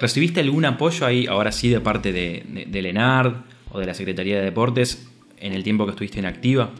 [0.00, 3.34] ¿recibiste algún apoyo ahí, ahora sí, de parte de, de, Lenard
[3.70, 5.08] o de la Secretaría de Deportes
[5.42, 6.70] en el tiempo que estuviste inactiva?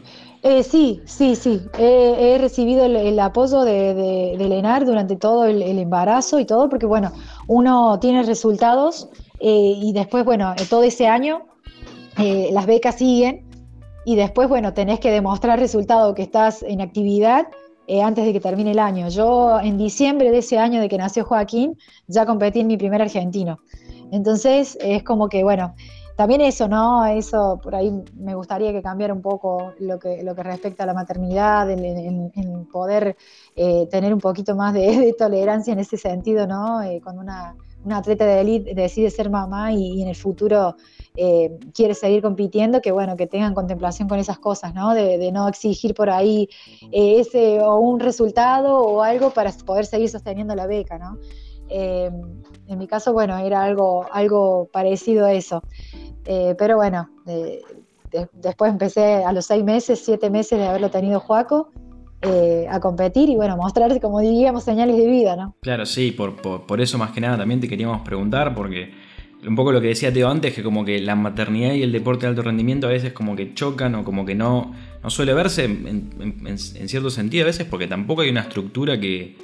[0.41, 1.61] Eh, sí, sí, sí.
[1.77, 6.85] he recibido el, apoyo de, de, Lenard durante todo el, el, embarazo y todo, porque
[6.85, 7.13] bueno,
[7.47, 9.07] uno tiene resultados
[9.45, 11.41] eh, y después, bueno, eh, todo ese año
[12.17, 13.45] eh, las becas siguen
[14.05, 17.47] y después, bueno, tenés que demostrar resultado que estás en actividad
[18.01, 19.09] antes de que termine el año.
[19.09, 23.01] Yo en diciembre de ese año de que nació Joaquín ya competí en mi primer
[23.01, 23.59] argentino.
[24.13, 25.75] Entonces es como que, bueno,
[26.15, 27.05] también eso, ¿no?
[27.05, 30.87] Eso por ahí me gustaría que cambiara un poco lo que, lo que respecta a
[30.87, 33.15] la maternidad, en, poder
[33.55, 36.79] tener un poquito más de, tolerancia en ese sentido, ¿no?
[37.03, 37.55] cuando una
[37.85, 40.75] una atleta de élite decide ser mamá y, en el futuro
[41.15, 44.93] eh, quiere seguir compitiendo, que bueno, que tengan contemplación con esas cosas, ¿no?
[44.93, 46.49] De, no exigir por ahí
[46.91, 51.19] eh, ese o un resultado o algo para poder seguir sosteniendo la beca, ¿no?
[52.67, 55.63] Eh, en mi caso, bueno, era algo, algo parecido a eso.
[56.23, 57.09] pero bueno,
[58.33, 61.69] después empecé a los seis meses, siete meses de haberlo tenido Juaco,
[62.25, 65.57] eh, a competir y bueno, mostrar, como diríamos, señales de vida, ¿no?
[65.59, 68.93] Claro, sí, por, por, eso más que nada también te queríamos preguntar, porque
[69.45, 72.21] un poco lo que decía Teo antes, que como que la maternidad y el deporte
[72.21, 75.65] de alto rendimiento a veces como que chocan o como que no, no suele verse
[75.65, 79.35] en, cierto sentido a veces porque tampoco hay una estructura que,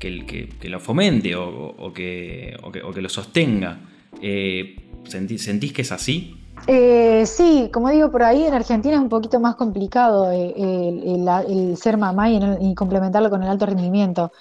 [0.00, 3.78] que, lo fomente o, que, que, lo sostenga.
[4.20, 6.36] Eh, ¿Sentís que es así?
[6.66, 11.76] Eh, sí, como digo, por ahí en Argentina es un poquito más complicado eh, el,
[11.76, 14.32] ser mamá y, complementarlo con el alto rendimiento.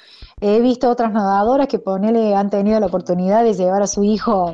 [0.41, 4.53] He visto otras nadadoras que ponele, han tenido la oportunidad de llevar a su hijo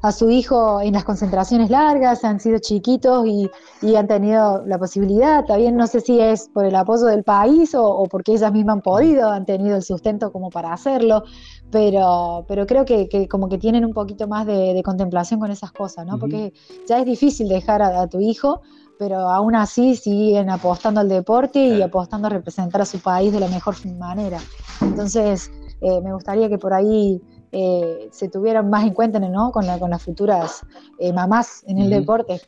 [0.00, 3.50] a su hijo en las concentraciones largas, han sido chiquitos y,
[3.96, 8.06] han tenido la posibilidad, también no sé si es por el apoyo del país o,
[8.10, 11.24] porque ellas mismas han podido, han tenido el sustento como para hacerlo,
[11.70, 16.06] pero, pero creo que, como que tienen un poquito más de, contemplación con esas cosas,
[16.06, 16.18] ¿no?
[16.18, 16.52] Porque
[16.88, 18.62] ya es difícil dejar a, tu hijo,
[18.98, 23.40] pero aún así siguen apostando al deporte y apostando a representar a su país de
[23.40, 24.38] la mejor manera.
[24.80, 27.20] Entonces, eh, me gustaría que por ahí
[27.52, 29.52] eh, se tuvieran más en cuenta ¿no?
[29.52, 30.64] con, la, con las futuras
[30.98, 32.40] eh, mamás en el deporte.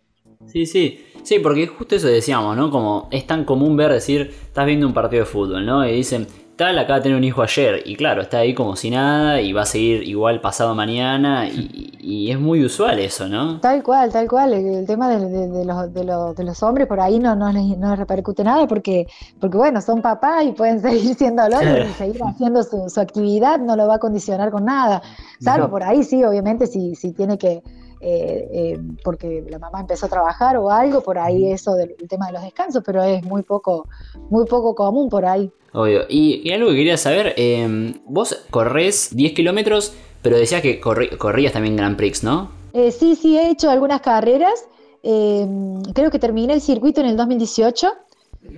[0.46, 2.70] Sí, sí, sí, porque justo eso decíamos, ¿no?
[2.70, 5.86] Como es tan común ver decir, estás viendo un partido de fútbol, ¿no?
[5.86, 6.26] Y dicen,
[6.60, 9.54] tal, acaba de tener un hijo ayer, y claro, está ahí como si nada, y
[9.54, 13.60] va a seguir igual pasado mañana, y, es muy usual eso, ¿no?
[13.60, 15.94] Tal cual, tal cual, el, tema de, los,
[16.36, 19.06] de, los, hombres por ahí no, no, les, repercute nada, porque,
[19.40, 23.88] porque bueno, son papás y pueden seguir siendo y seguir haciendo su, actividad, no lo
[23.88, 25.00] va a condicionar con nada,
[25.40, 27.62] salvo por ahí sí, obviamente, si, si tiene que
[28.00, 32.26] eh, eh, porque la mamá empezó a trabajar o algo, por ahí eso del tema
[32.26, 33.86] de los descansos, pero es muy poco,
[34.30, 35.52] muy poco común por ahí.
[35.72, 36.02] Obvio.
[36.08, 41.76] Y, algo que quería saber, em, vos corres 10 kilómetros, pero decías que corrías también
[41.76, 42.50] Grand Prix, ¿no?
[42.72, 44.66] Eh, sí, sí, he hecho algunas carreras.
[45.02, 47.88] Em, creo que terminé el circuito en el 2018.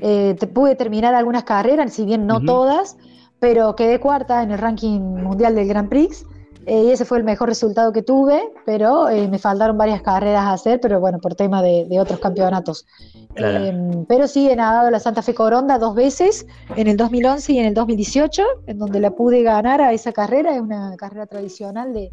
[0.01, 2.97] Eh, pude terminar algunas carreras, si bien no todas,
[3.41, 6.25] pero quedé cuarta en el ranking mundial del Grand Prix.
[6.67, 10.45] Eh, y ese fue el mejor resultado que tuve, pero eh, me faltaron varias carreras
[10.45, 12.87] a hacer, pero bueno, por tema de, otros campeonatos.
[13.35, 16.47] Em, pero sí, he nadado la Santa Fe Coronda dos veces,
[16.77, 20.55] en el 2011 y en el 2018, en donde la pude ganar a esa carrera,
[20.55, 22.11] es una carrera tradicional de,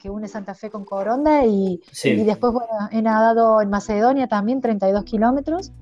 [0.00, 4.60] que une Santa Fe con Coronda, y, y después bueno, he nadado en Macedonia también,
[4.60, 5.72] 32 kilómetros,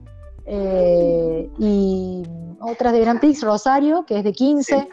[0.51, 2.23] eh, y
[2.61, 4.89] otras de Grand Prix, Rosario, que es de 15.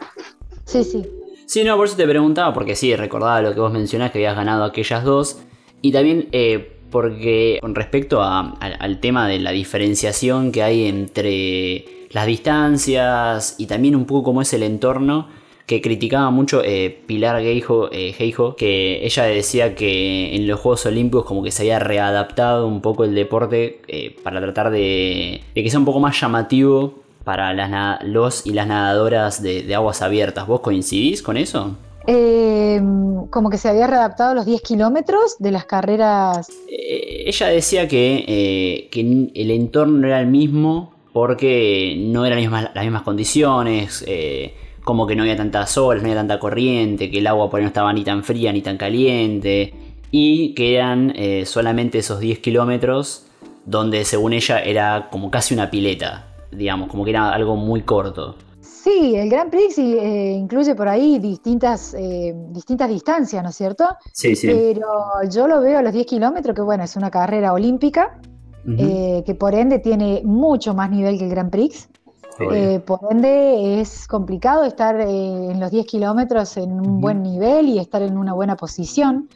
[0.66, 1.10] Sí, sí.
[1.46, 4.34] Sí, no, por eso te preguntaba, porque sí, recordaba lo que vos mencionás, que habías
[4.34, 5.38] ganado aquellas dos.
[5.80, 12.26] Y también eh, porque con respecto al tema de la diferenciación que hay entre las
[12.26, 15.28] distancias y también un poco cómo es el entorno,
[15.66, 18.14] que criticaba mucho eh, Pilar Geijo, eh,
[18.56, 23.04] que ella decía que en los Juegos Olímpicos como que se había readaptado un poco
[23.04, 23.80] el deporte
[24.22, 28.68] para tratar de, de que sea un poco más llamativo para las, los y las
[28.68, 30.46] nadadoras de, aguas abiertas.
[30.46, 31.76] ¿Vos coincidís con eso?
[32.06, 32.80] Eh,
[33.30, 36.48] como que se había readaptado los 10 kilómetros de las carreras.
[36.70, 39.00] Eh, ella decía que, eh, que,
[39.34, 42.40] el entorno no era el mismo porque no eran
[42.72, 44.06] las mismas, condiciones,
[44.84, 47.64] como que no había tantas olas, no había tanta corriente, que el agua por ahí
[47.64, 49.74] no estaba ni tan fría ni tan caliente,
[50.12, 51.12] y que eran
[51.44, 53.26] solamente esos 10 kilómetros
[53.64, 58.36] donde según ella era como casi una pileta digamos, como que era algo muy corto.
[58.60, 63.84] Sí, el Grand Prix eh, incluye por ahí distintas, eh, distintas distancias, ¿no es cierto?
[64.12, 64.46] Sí, sí.
[64.46, 64.86] Pero
[65.28, 68.20] yo lo veo a los 10 kilómetros, que bueno, es una carrera olímpica,
[68.78, 71.88] eh, que por ende tiene mucho más nivel que el Grand Prix.
[72.86, 78.02] por ende es complicado estar en los 10 kilómetros en un buen nivel y estar
[78.02, 79.28] en una buena posición.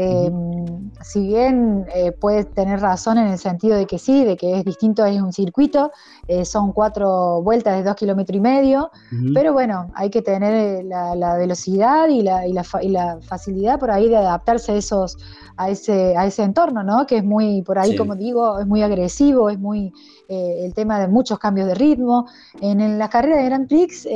[0.00, 4.58] Em, si bien eh, puedes tener razón en el sentido de que sí, de que
[4.58, 5.90] es distinto, es un circuito,
[6.28, 8.92] eh, son cuatro vueltas de dos kilómetros y medio,
[9.34, 14.08] pero bueno, hay que tener eh, la, velocidad y la, y, la, facilidad por ahí
[14.08, 15.18] de adaptarse a, esos,
[15.56, 17.04] a, ese, a ese entorno, ¿no?
[17.04, 19.92] Que es muy, por ahí, como digo, es muy agresivo, es muy
[20.28, 22.28] el tema de muchos cambios de ritmo.
[22.60, 24.06] En, en la carrera de Grand Prix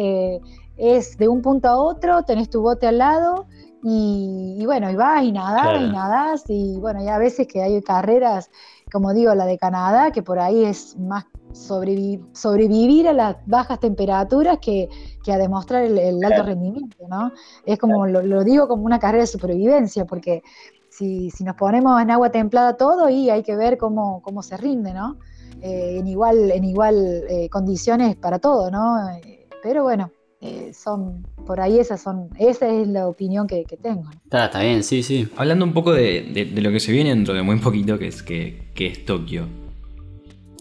[0.77, 3.47] es de un punto a otro, tenés tu bote al lado
[3.85, 7.83] y, bueno, y vas y nadás y nadás, y bueno, y a veces que hay
[7.83, 8.49] carreras,
[8.93, 14.59] como digo, la de Canadá, que por ahí es más sobrevivir a las bajas temperaturas
[14.61, 14.89] que,
[15.27, 17.33] a demostrar el, alto rendimiento, ¿no?
[17.67, 20.43] Es como, lo, digo como una carrera de supervivencia, porque
[20.89, 24.95] si, nos ponemos en agua templada todo, y hay que ver cómo, cómo se rinde,
[24.95, 25.19] ¿no?
[25.61, 29.11] Eh, en igual, en igual eh, condiciones para todo, ¿no?
[29.11, 30.11] Eh, pero bueno,
[30.45, 34.11] eh, son, por ahí esas son, esa es la opinión que, tengo.
[34.25, 35.29] Está, está, bien, sí, sí.
[35.37, 38.73] Hablando un poco de, lo que se viene dentro de muy poquito, que es, que,
[38.75, 39.47] es Tokio.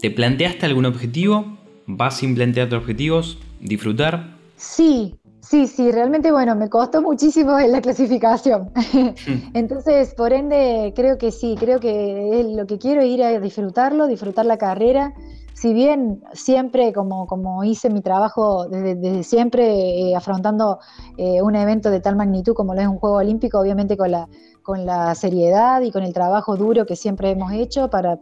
[0.00, 1.58] ¿Te planteaste algún objetivo?
[1.86, 3.38] ¿Vas sin plantearte objetivos?
[3.60, 4.36] ¿Disfrutar?
[4.56, 8.70] Sí, Sí, sí, realmente bueno, me costó muchísimo en la clasificación.
[9.54, 14.06] Entonces, por ende, creo que sí, creo que lo que quiero es ir a disfrutarlo,
[14.06, 15.12] disfrutar la carrera,
[15.54, 20.78] si bien siempre, como, como hice mi trabajo desde, siempre, eh, afrontando
[21.16, 24.28] eh, un evento de tal magnitud como lo es un Juego Olímpico, obviamente con la,
[24.62, 28.18] con la seriedad y con el trabajo duro que siempre hemos hecho para,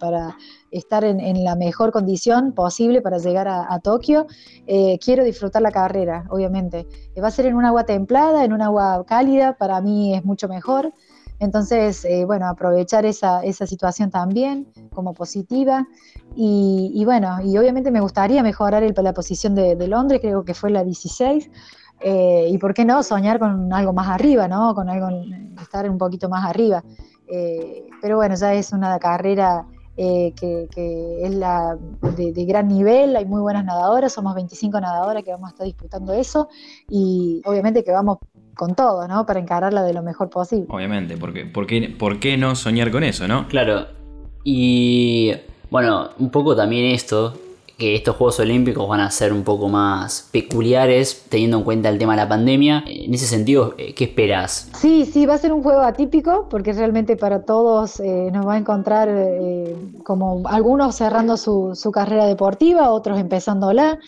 [0.70, 4.26] estar en, la mejor condición posible para llegar a, Tokio,
[4.66, 6.86] eh, quiero disfrutar la carrera, obviamente.
[7.22, 10.48] Va a ser en un agua templada, en un agua cálida, para mí es mucho
[10.48, 10.92] mejor.
[11.40, 15.88] Entonces, eh, bueno, aprovechar esa, situación también como positiva.
[16.36, 20.84] Y, bueno, y obviamente me gustaría mejorar la posición de, Londres, creo que fue la
[20.84, 21.50] 16.
[22.02, 24.74] Eh, y por qué no soñar con algo más arriba, ¿no?
[24.74, 25.08] Con algo,
[25.60, 26.84] estar un poquito más arriba.
[27.26, 29.66] Eh, pero bueno, ya es una carrera
[29.96, 31.76] que, es la
[32.16, 35.66] de, de, gran nivel, hay muy buenas nadadoras, somos 25 nadadoras que vamos a estar
[35.66, 36.48] disputando eso
[36.88, 38.16] y obviamente que vamos
[38.60, 39.24] con todo, ¿no?
[39.24, 40.66] Para encararla de lo mejor posible.
[40.68, 43.48] Obviamente, porque ¿por qué, ¿por qué no soñar con eso, no?
[43.48, 43.86] Claro.
[44.44, 45.32] Y
[45.70, 47.32] bueno, un poco también esto,
[47.78, 51.96] que estos Juegos Olímpicos van a ser un poco más peculiares teniendo en cuenta el
[51.96, 52.84] tema de la pandemia.
[52.86, 54.68] En ese sentido, eh, ¿qué esperas?
[54.76, 58.54] Sí, sí, va a ser un juego atípico porque realmente para todos eh, nos va
[58.54, 63.98] a encontrar eh, como algunos cerrando su, su carrera deportiva, otros empezándola.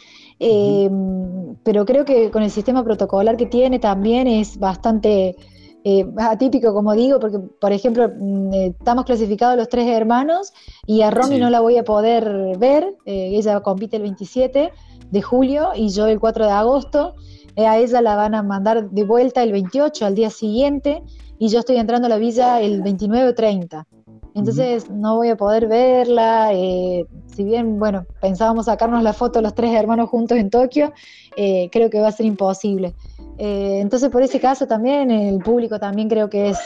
[0.44, 5.36] Em, pero creo que con el sistema protocolar que tiene también es bastante
[5.84, 10.52] eh, atípico, como digo, porque, por ejemplo, mm, eh, estamos clasificados los tres hermanos
[10.84, 14.72] y a Romy no la voy a poder ver, eh, ella compite el 27
[15.12, 17.14] de julio y yo el 4 de agosto.
[17.56, 21.02] a ella la van a mandar de vuelta el 28 al día siguiente
[21.38, 23.86] y yo estoy entrando a la villa el 29 o 30.
[24.34, 26.50] Entonces no voy a poder verla.
[26.54, 30.92] eh, si bien, bueno, pensábamos sacarnos la foto los tres hermanos juntos en Tokio,
[31.36, 32.94] eh, creo que va a ser imposible.
[33.38, 36.58] Eh, entonces, por ese caso también, el público también creo que es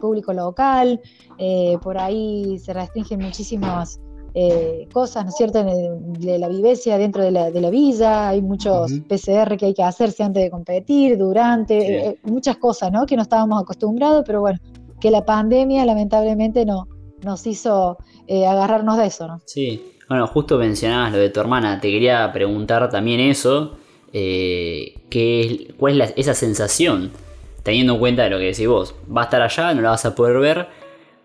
[0.00, 1.00] público local,
[1.82, 3.98] por ahí se restringen muchísimas
[4.92, 8.28] cosas, ¿no es cierto?, en el- de la vivencia dentro de la, de la villa,
[8.28, 8.92] hay muchos.
[9.08, 12.30] PCR que hay que hacerse antes de competir, durante, Sí.
[12.30, 14.58] muchas cosas, ¿no?, que no estábamos acostumbrados, pero bueno,
[15.00, 16.86] que la pandemia lamentablemente no,
[17.22, 19.40] nos hizo eh, agarrarnos de eso, ¿no?
[19.44, 23.76] Sí, bueno, justo mencionabas lo de tu hermana, te quería preguntar también eso,
[24.12, 27.10] eh, ¿qué ¿cuál es la- esa sensación?
[27.62, 30.04] Teniendo en cuenta de lo que decís vos, va a estar allá, no la vas
[30.04, 30.68] a poder ver,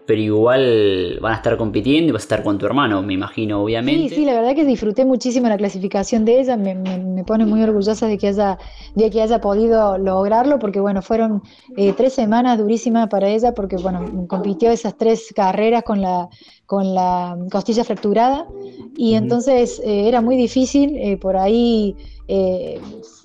[0.07, 3.61] pero igual van a estar compitiendo y vas a estar con tu hermano, me imagino,
[3.63, 4.09] obviamente.
[4.09, 7.45] Sí, sí, la verdad que disfruté muchísimo la clasificación de ella, me, me- me pone
[7.45, 8.57] muy orgullosa de que haya,
[8.95, 11.41] de que haya podido lograrlo, porque bueno, fueron
[11.75, 16.27] eh, tres semanas durísimas para ella, porque bueno, compitió esas tres carreras con la,
[16.65, 18.51] con la costilla fracturada,
[18.95, 21.97] y entonces eh, era muy difícil, eh, por ahí,
[22.27, 22.79] eh,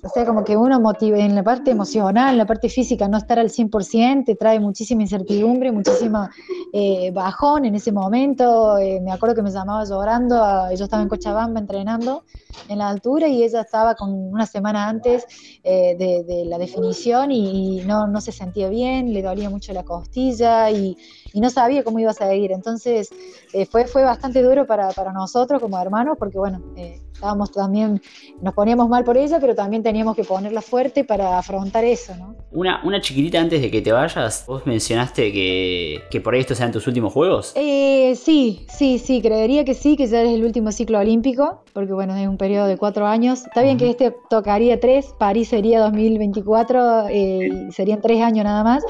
[0.05, 3.19] o sea, como que uno motiva en la parte emocional, en la parte física, no
[3.19, 6.31] estar al 100%, te trae muchísima incertidumbre, muchísima
[6.73, 8.79] eh, bajón en ese momento.
[8.79, 10.43] eh, me acuerdo que me llamaba llorando.
[10.43, 12.25] a- yo estaba en Cochabamba entrenando
[12.69, 15.25] en la altura y ella estaba con una semana antes
[15.65, 19.73] eh, de, de la definición y, y no, no se sentía bien, le dolía mucho
[19.73, 20.97] la costilla y,
[21.33, 22.53] y no sabía cómo iba a seguir.
[22.53, 23.11] Entonces
[23.53, 28.03] eh, fue, fue bastante duro para, para nosotros como hermanos porque, bueno, eh, estábamos también,
[28.41, 32.35] nos poníamos mal por ella, pero también teníamos que ponerla fuerte para afrontar eso, ¿no?
[32.51, 36.59] Una, una chiquitita antes de que te vayas, vos mencionaste que, que por ahí estos
[36.59, 37.53] sean tus últimos juegos.
[37.55, 41.93] Eh, sí, sí, sí, creería que sí, que ya es el último ciclo olímpico, porque
[41.93, 43.47] bueno, es un periodo de cuatro años.
[43.47, 48.83] Está bien que este tocaría tres, París sería 2024, eh, serían tres años nada más.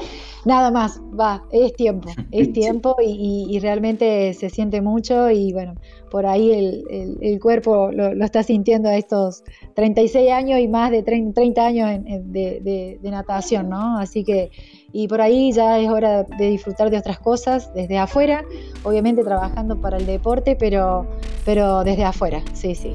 [0.45, 3.11] Nada más, va, es tiempo, es tiempo y,
[3.49, 5.75] y- y realmente se siente mucho y bueno,
[6.11, 10.67] por ahí el, el- el cuerpo lo, lo está sintiendo a estos 36 años y
[10.67, 13.97] más de 30, 30 años en- en- de, de- de natación, ¿no?
[13.97, 14.51] Así que,
[14.91, 18.43] y por ahí ya es hora de disfrutar de otras cosas desde afuera,
[18.83, 21.07] obviamente trabajando para el deporte, pero,
[21.45, 22.93] pero desde afuera, sí, sí.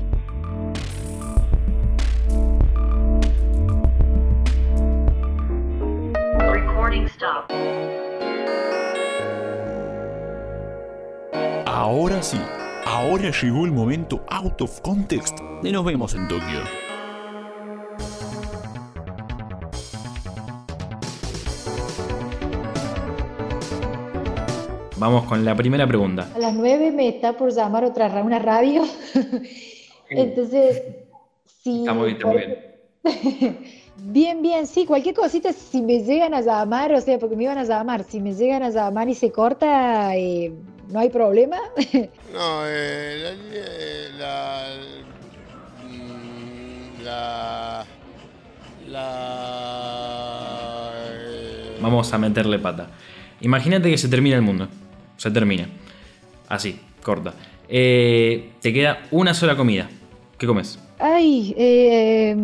[11.66, 12.40] Ahora sí,
[12.86, 16.62] ahora llegó el momento out of context de Nos vemos en Tokio.
[24.96, 26.28] Vamos con la primera pregunta.
[26.34, 28.82] A las 9 me está por llamar otra ra- una radio,
[30.10, 30.82] entonces,
[31.62, 31.80] sí.
[31.80, 32.58] Está muy, está muy bien.
[34.00, 37.58] Bien, bien, sí, cualquier cosita, si me llegan a llamar, o sea, porque me iban
[37.58, 40.52] a llamar, si me llegan a llamar y se corta, eh,
[40.90, 41.58] no hay problema.
[42.32, 44.66] No, eh, la, eh, la,
[45.88, 47.84] mm, la,
[48.88, 52.88] la, eh, Vamos a meterle pata.
[53.40, 54.68] Imagínate que se termina el mundo.
[55.16, 55.68] Se termina.
[56.48, 57.32] Así, corta.
[57.68, 59.88] Eh, te queda una sola comida.
[60.36, 60.78] ¿Qué comes?
[60.98, 62.36] Ay, eh,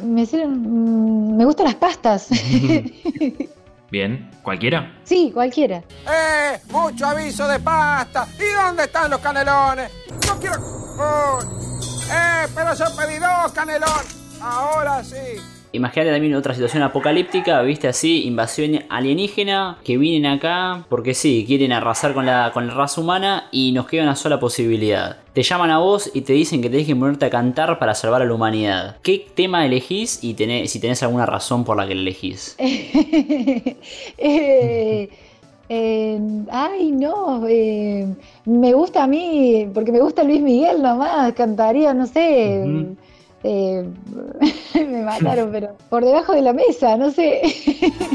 [0.00, 2.28] me, sirven- mm, me gustan las pastas.
[3.90, 4.30] Bien.
[4.42, 4.98] ¿Cualquiera?
[5.04, 5.82] sí, cualquiera.
[6.10, 6.58] ¡Eh!
[6.70, 8.26] ¡Mucho aviso de pasta!
[8.38, 9.90] ¿Y dónde están los canelones?
[10.26, 10.56] ¡No quiero!
[10.98, 11.38] ¡Oh!
[12.10, 12.46] ¡Eh!
[12.54, 14.16] ¡Pero yo pedí dos canelones!
[14.40, 15.16] ¡Ahora sí!
[15.72, 21.72] Imagínate también otra situación apocalíptica, viste así, invasión alienígena, que vienen acá porque sí, quieren
[21.72, 25.16] arrasar con la, con la raza humana y nos queda una sola posibilidad.
[25.32, 28.20] Te llaman a vos y te dicen que tenés que ponerte a cantar para salvar
[28.20, 28.96] a la humanidad.
[29.02, 32.56] ¿Qué tema elegís y tenés, si tenés alguna razón por la que elegís?
[34.18, 35.08] Eh,
[35.68, 36.20] eh,
[36.50, 38.06] ay, no, eh,
[38.44, 42.62] me gusta a mí, porque me gusta Luis Miguel nomás, cantaría, no sé.
[42.64, 42.96] Ujú.
[43.44, 43.84] Eh,
[44.74, 47.42] me mataron, pero por debajo de la mesa, no sé.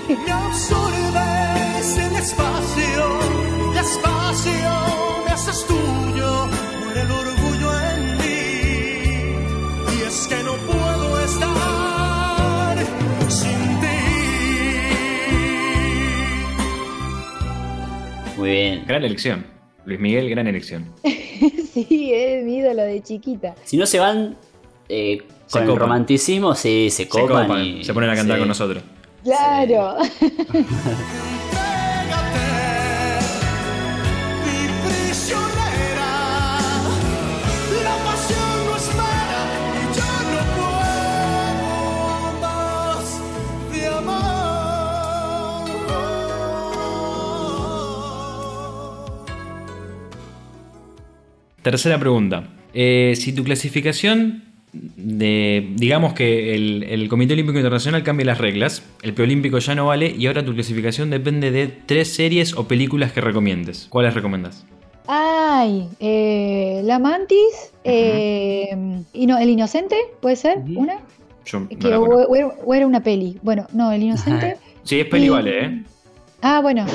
[0.07, 3.19] Me absorbes el espacio,
[3.71, 6.47] el espacio me haces tuyo,
[6.83, 8.27] muere el orgullo en mí.
[9.97, 12.77] Y es que no puedo estar
[13.29, 13.87] sin ti.
[18.37, 18.85] Muy bien.
[18.87, 19.57] Gran elección.
[19.85, 20.85] Luis Miguel, gran elección.
[21.03, 23.55] sí, es mi ídolo de chiquita.
[23.63, 24.35] Si no se van
[24.89, 25.79] eh, Se con el copan.
[25.81, 27.47] romanticismo, sí, se Se copan.
[27.47, 28.39] copan, y- se ponen a cantar sí.
[28.39, 28.83] con nosotros.
[29.23, 29.97] Claro.
[51.61, 52.43] Tercera pregunta.
[52.73, 54.43] Eh, si tu clasificación
[54.73, 55.69] de.
[55.75, 60.13] Digamos que el, el Comité Olímpico Internacional cambia las reglas, el preolímpico ya no vale
[60.17, 63.87] y ahora tu clasificación depende de tres series o películas que recomiendes.
[63.89, 64.65] ¿Cuáles recomiendas?
[65.07, 68.67] Ay, eh, la mantis, eh,
[69.13, 70.57] y no, el inocente, ¿puede ser?
[70.75, 70.99] ¿Una?
[71.45, 73.37] Yo no Que- la o, era, o era una peli.
[73.41, 74.57] Bueno, no, el inocente.
[74.83, 75.83] Sí, es peli, Y- vale, ¿eh?
[76.41, 76.85] Ah, bueno.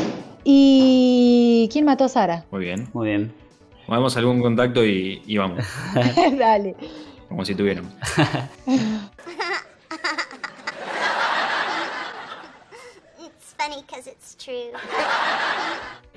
[0.44, 2.44] ¿Y quién mató a Sara?
[2.50, 2.88] Muy bien.
[2.94, 3.32] Muy bien.
[3.86, 5.62] Hagamos algún contacto y, y vamos.
[6.38, 6.74] Dale.
[7.32, 7.90] Como si tuviéramos.
[13.18, 14.70] It's funny because it's true.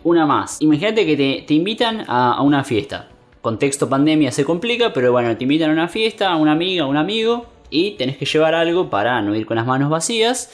[0.03, 0.61] Una más.
[0.61, 3.07] Imagínate que te, te invitan a, a una fiesta.
[3.41, 6.88] Contexto pandemia se complica, pero bueno, te invitan a una fiesta, a una amiga, a
[6.88, 10.51] un amigo, y tenés que llevar algo para no ir con las manos vacías.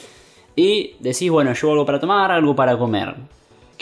[0.54, 3.16] Y decís, bueno, llevo algo para tomar, algo para comer.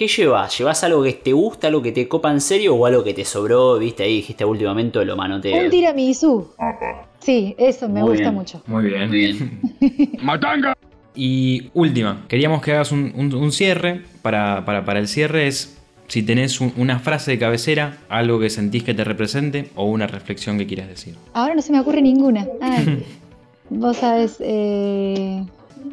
[0.01, 0.57] ¿Qué llevas?
[0.59, 3.23] ¿Llevas algo que te gusta, algo que te copa en serio o algo que te
[3.23, 5.63] sobró, viste ahí, dijiste últimamente lo manoteo?
[5.65, 6.49] Un tiramisú.
[7.19, 8.35] Sí, eso me Muy gusta bien.
[8.35, 8.63] mucho.
[8.67, 9.09] Muy bien.
[9.11, 9.61] Muy bien.
[10.23, 10.75] ¡Matanga!
[11.15, 14.01] Y última, queríamos que hagas un, un- un cierre.
[14.23, 15.77] Para, para- para el cierre es
[16.09, 20.07] si tenés un- una frase de cabecera, algo que sentís que te represente o una
[20.07, 21.15] reflexión que quieras decir.
[21.35, 22.47] Ahora no se me ocurre ninguna.
[22.63, 23.05] Ay,
[23.69, 25.45] vos sabés, eh,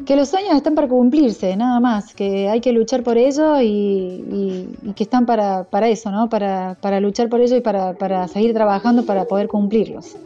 [0.06, 3.66] que los sueños están para cumplirse, nada más, que hay que luchar por ello y,
[3.66, 6.28] y- y que están para, para eso, ¿no?
[6.28, 10.16] Para, para luchar por ello y para, para seguir trabajando para poder cumplirlos.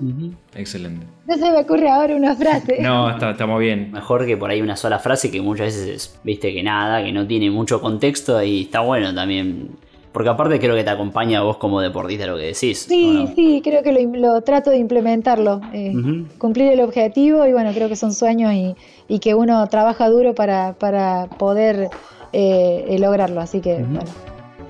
[0.54, 1.06] Excelente.
[1.26, 2.78] No se me ocurre ahora una frase.
[2.82, 3.90] No, está, estamos bien.
[3.92, 7.12] Mejor que por ahí una sola frase que muchas veces es, viste que nada, que
[7.12, 9.70] no tiene mucho contexto y está bueno también.
[10.12, 12.80] Porque aparte creo que te acompaña a vos como deportista lo que decís.
[12.80, 15.94] Sí, sí, creo que lo, lo trato de implementarlo, eh,
[16.38, 18.76] cumplir el objetivo y bueno, creo que son sueños y,
[19.08, 21.88] y que uno trabaja duro para, para poder
[22.32, 24.10] eh, eh, lograrlo, así que bueno,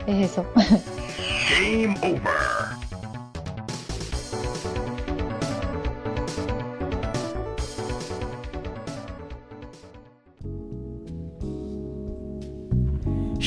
[0.06, 0.44] es eso.
[1.60, 2.81] Game over.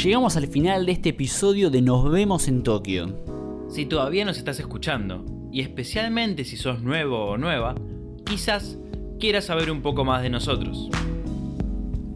[0.03, 3.17] Llegamos al final de este episodio de Nos vemos en Tokio.
[3.69, 7.75] Si todavía nos estás escuchando, y especialmente si sos nuevo o nueva,
[8.25, 8.77] quizás
[9.21, 10.89] quieras saber un poco más de nosotros.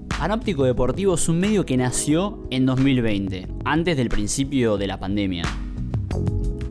[0.10, 5.44] Panóptico Deportivo es un medio que nació en 2020, antes del principio de la pandemia.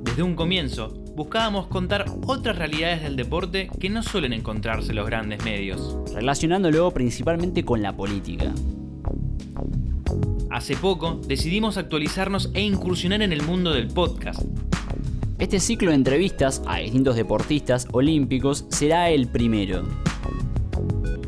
[0.04, 5.06] Desde un comienzo, buscábamos contar otras realidades del deporte que no suelen encontrarse en los
[5.06, 5.96] grandes medios.
[6.14, 8.52] relacionándolo principalmente con la política.
[10.58, 14.42] Hace poco decidimos actualizarnos e incursionar en el mundo del podcast.
[15.38, 19.84] Este ciclo de entrevistas a distintos deportistas olímpicos será el primero.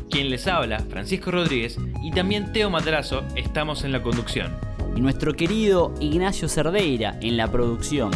[0.09, 4.51] Quien les habla, Francisco Rodríguez, y también Teo Matrazo, estamos en la conducción.
[4.97, 8.11] Y nuestro querido Ignacio Cerdeira en la producción.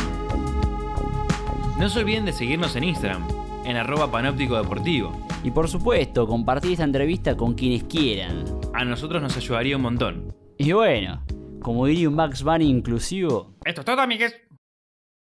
[1.80, 3.26] No se olviden de seguirnos en Instagram,
[3.64, 5.18] en arroba panóptico deportivo.
[5.46, 8.44] Y por supuesto, compartir esta entrevista con quienes quieran.
[8.74, 10.45] A nosotros nos ayudaría un montón.
[10.58, 11.22] Y bueno,
[11.62, 14.36] como diría un Max Bunny inclusivo, Esto es todo, amigues.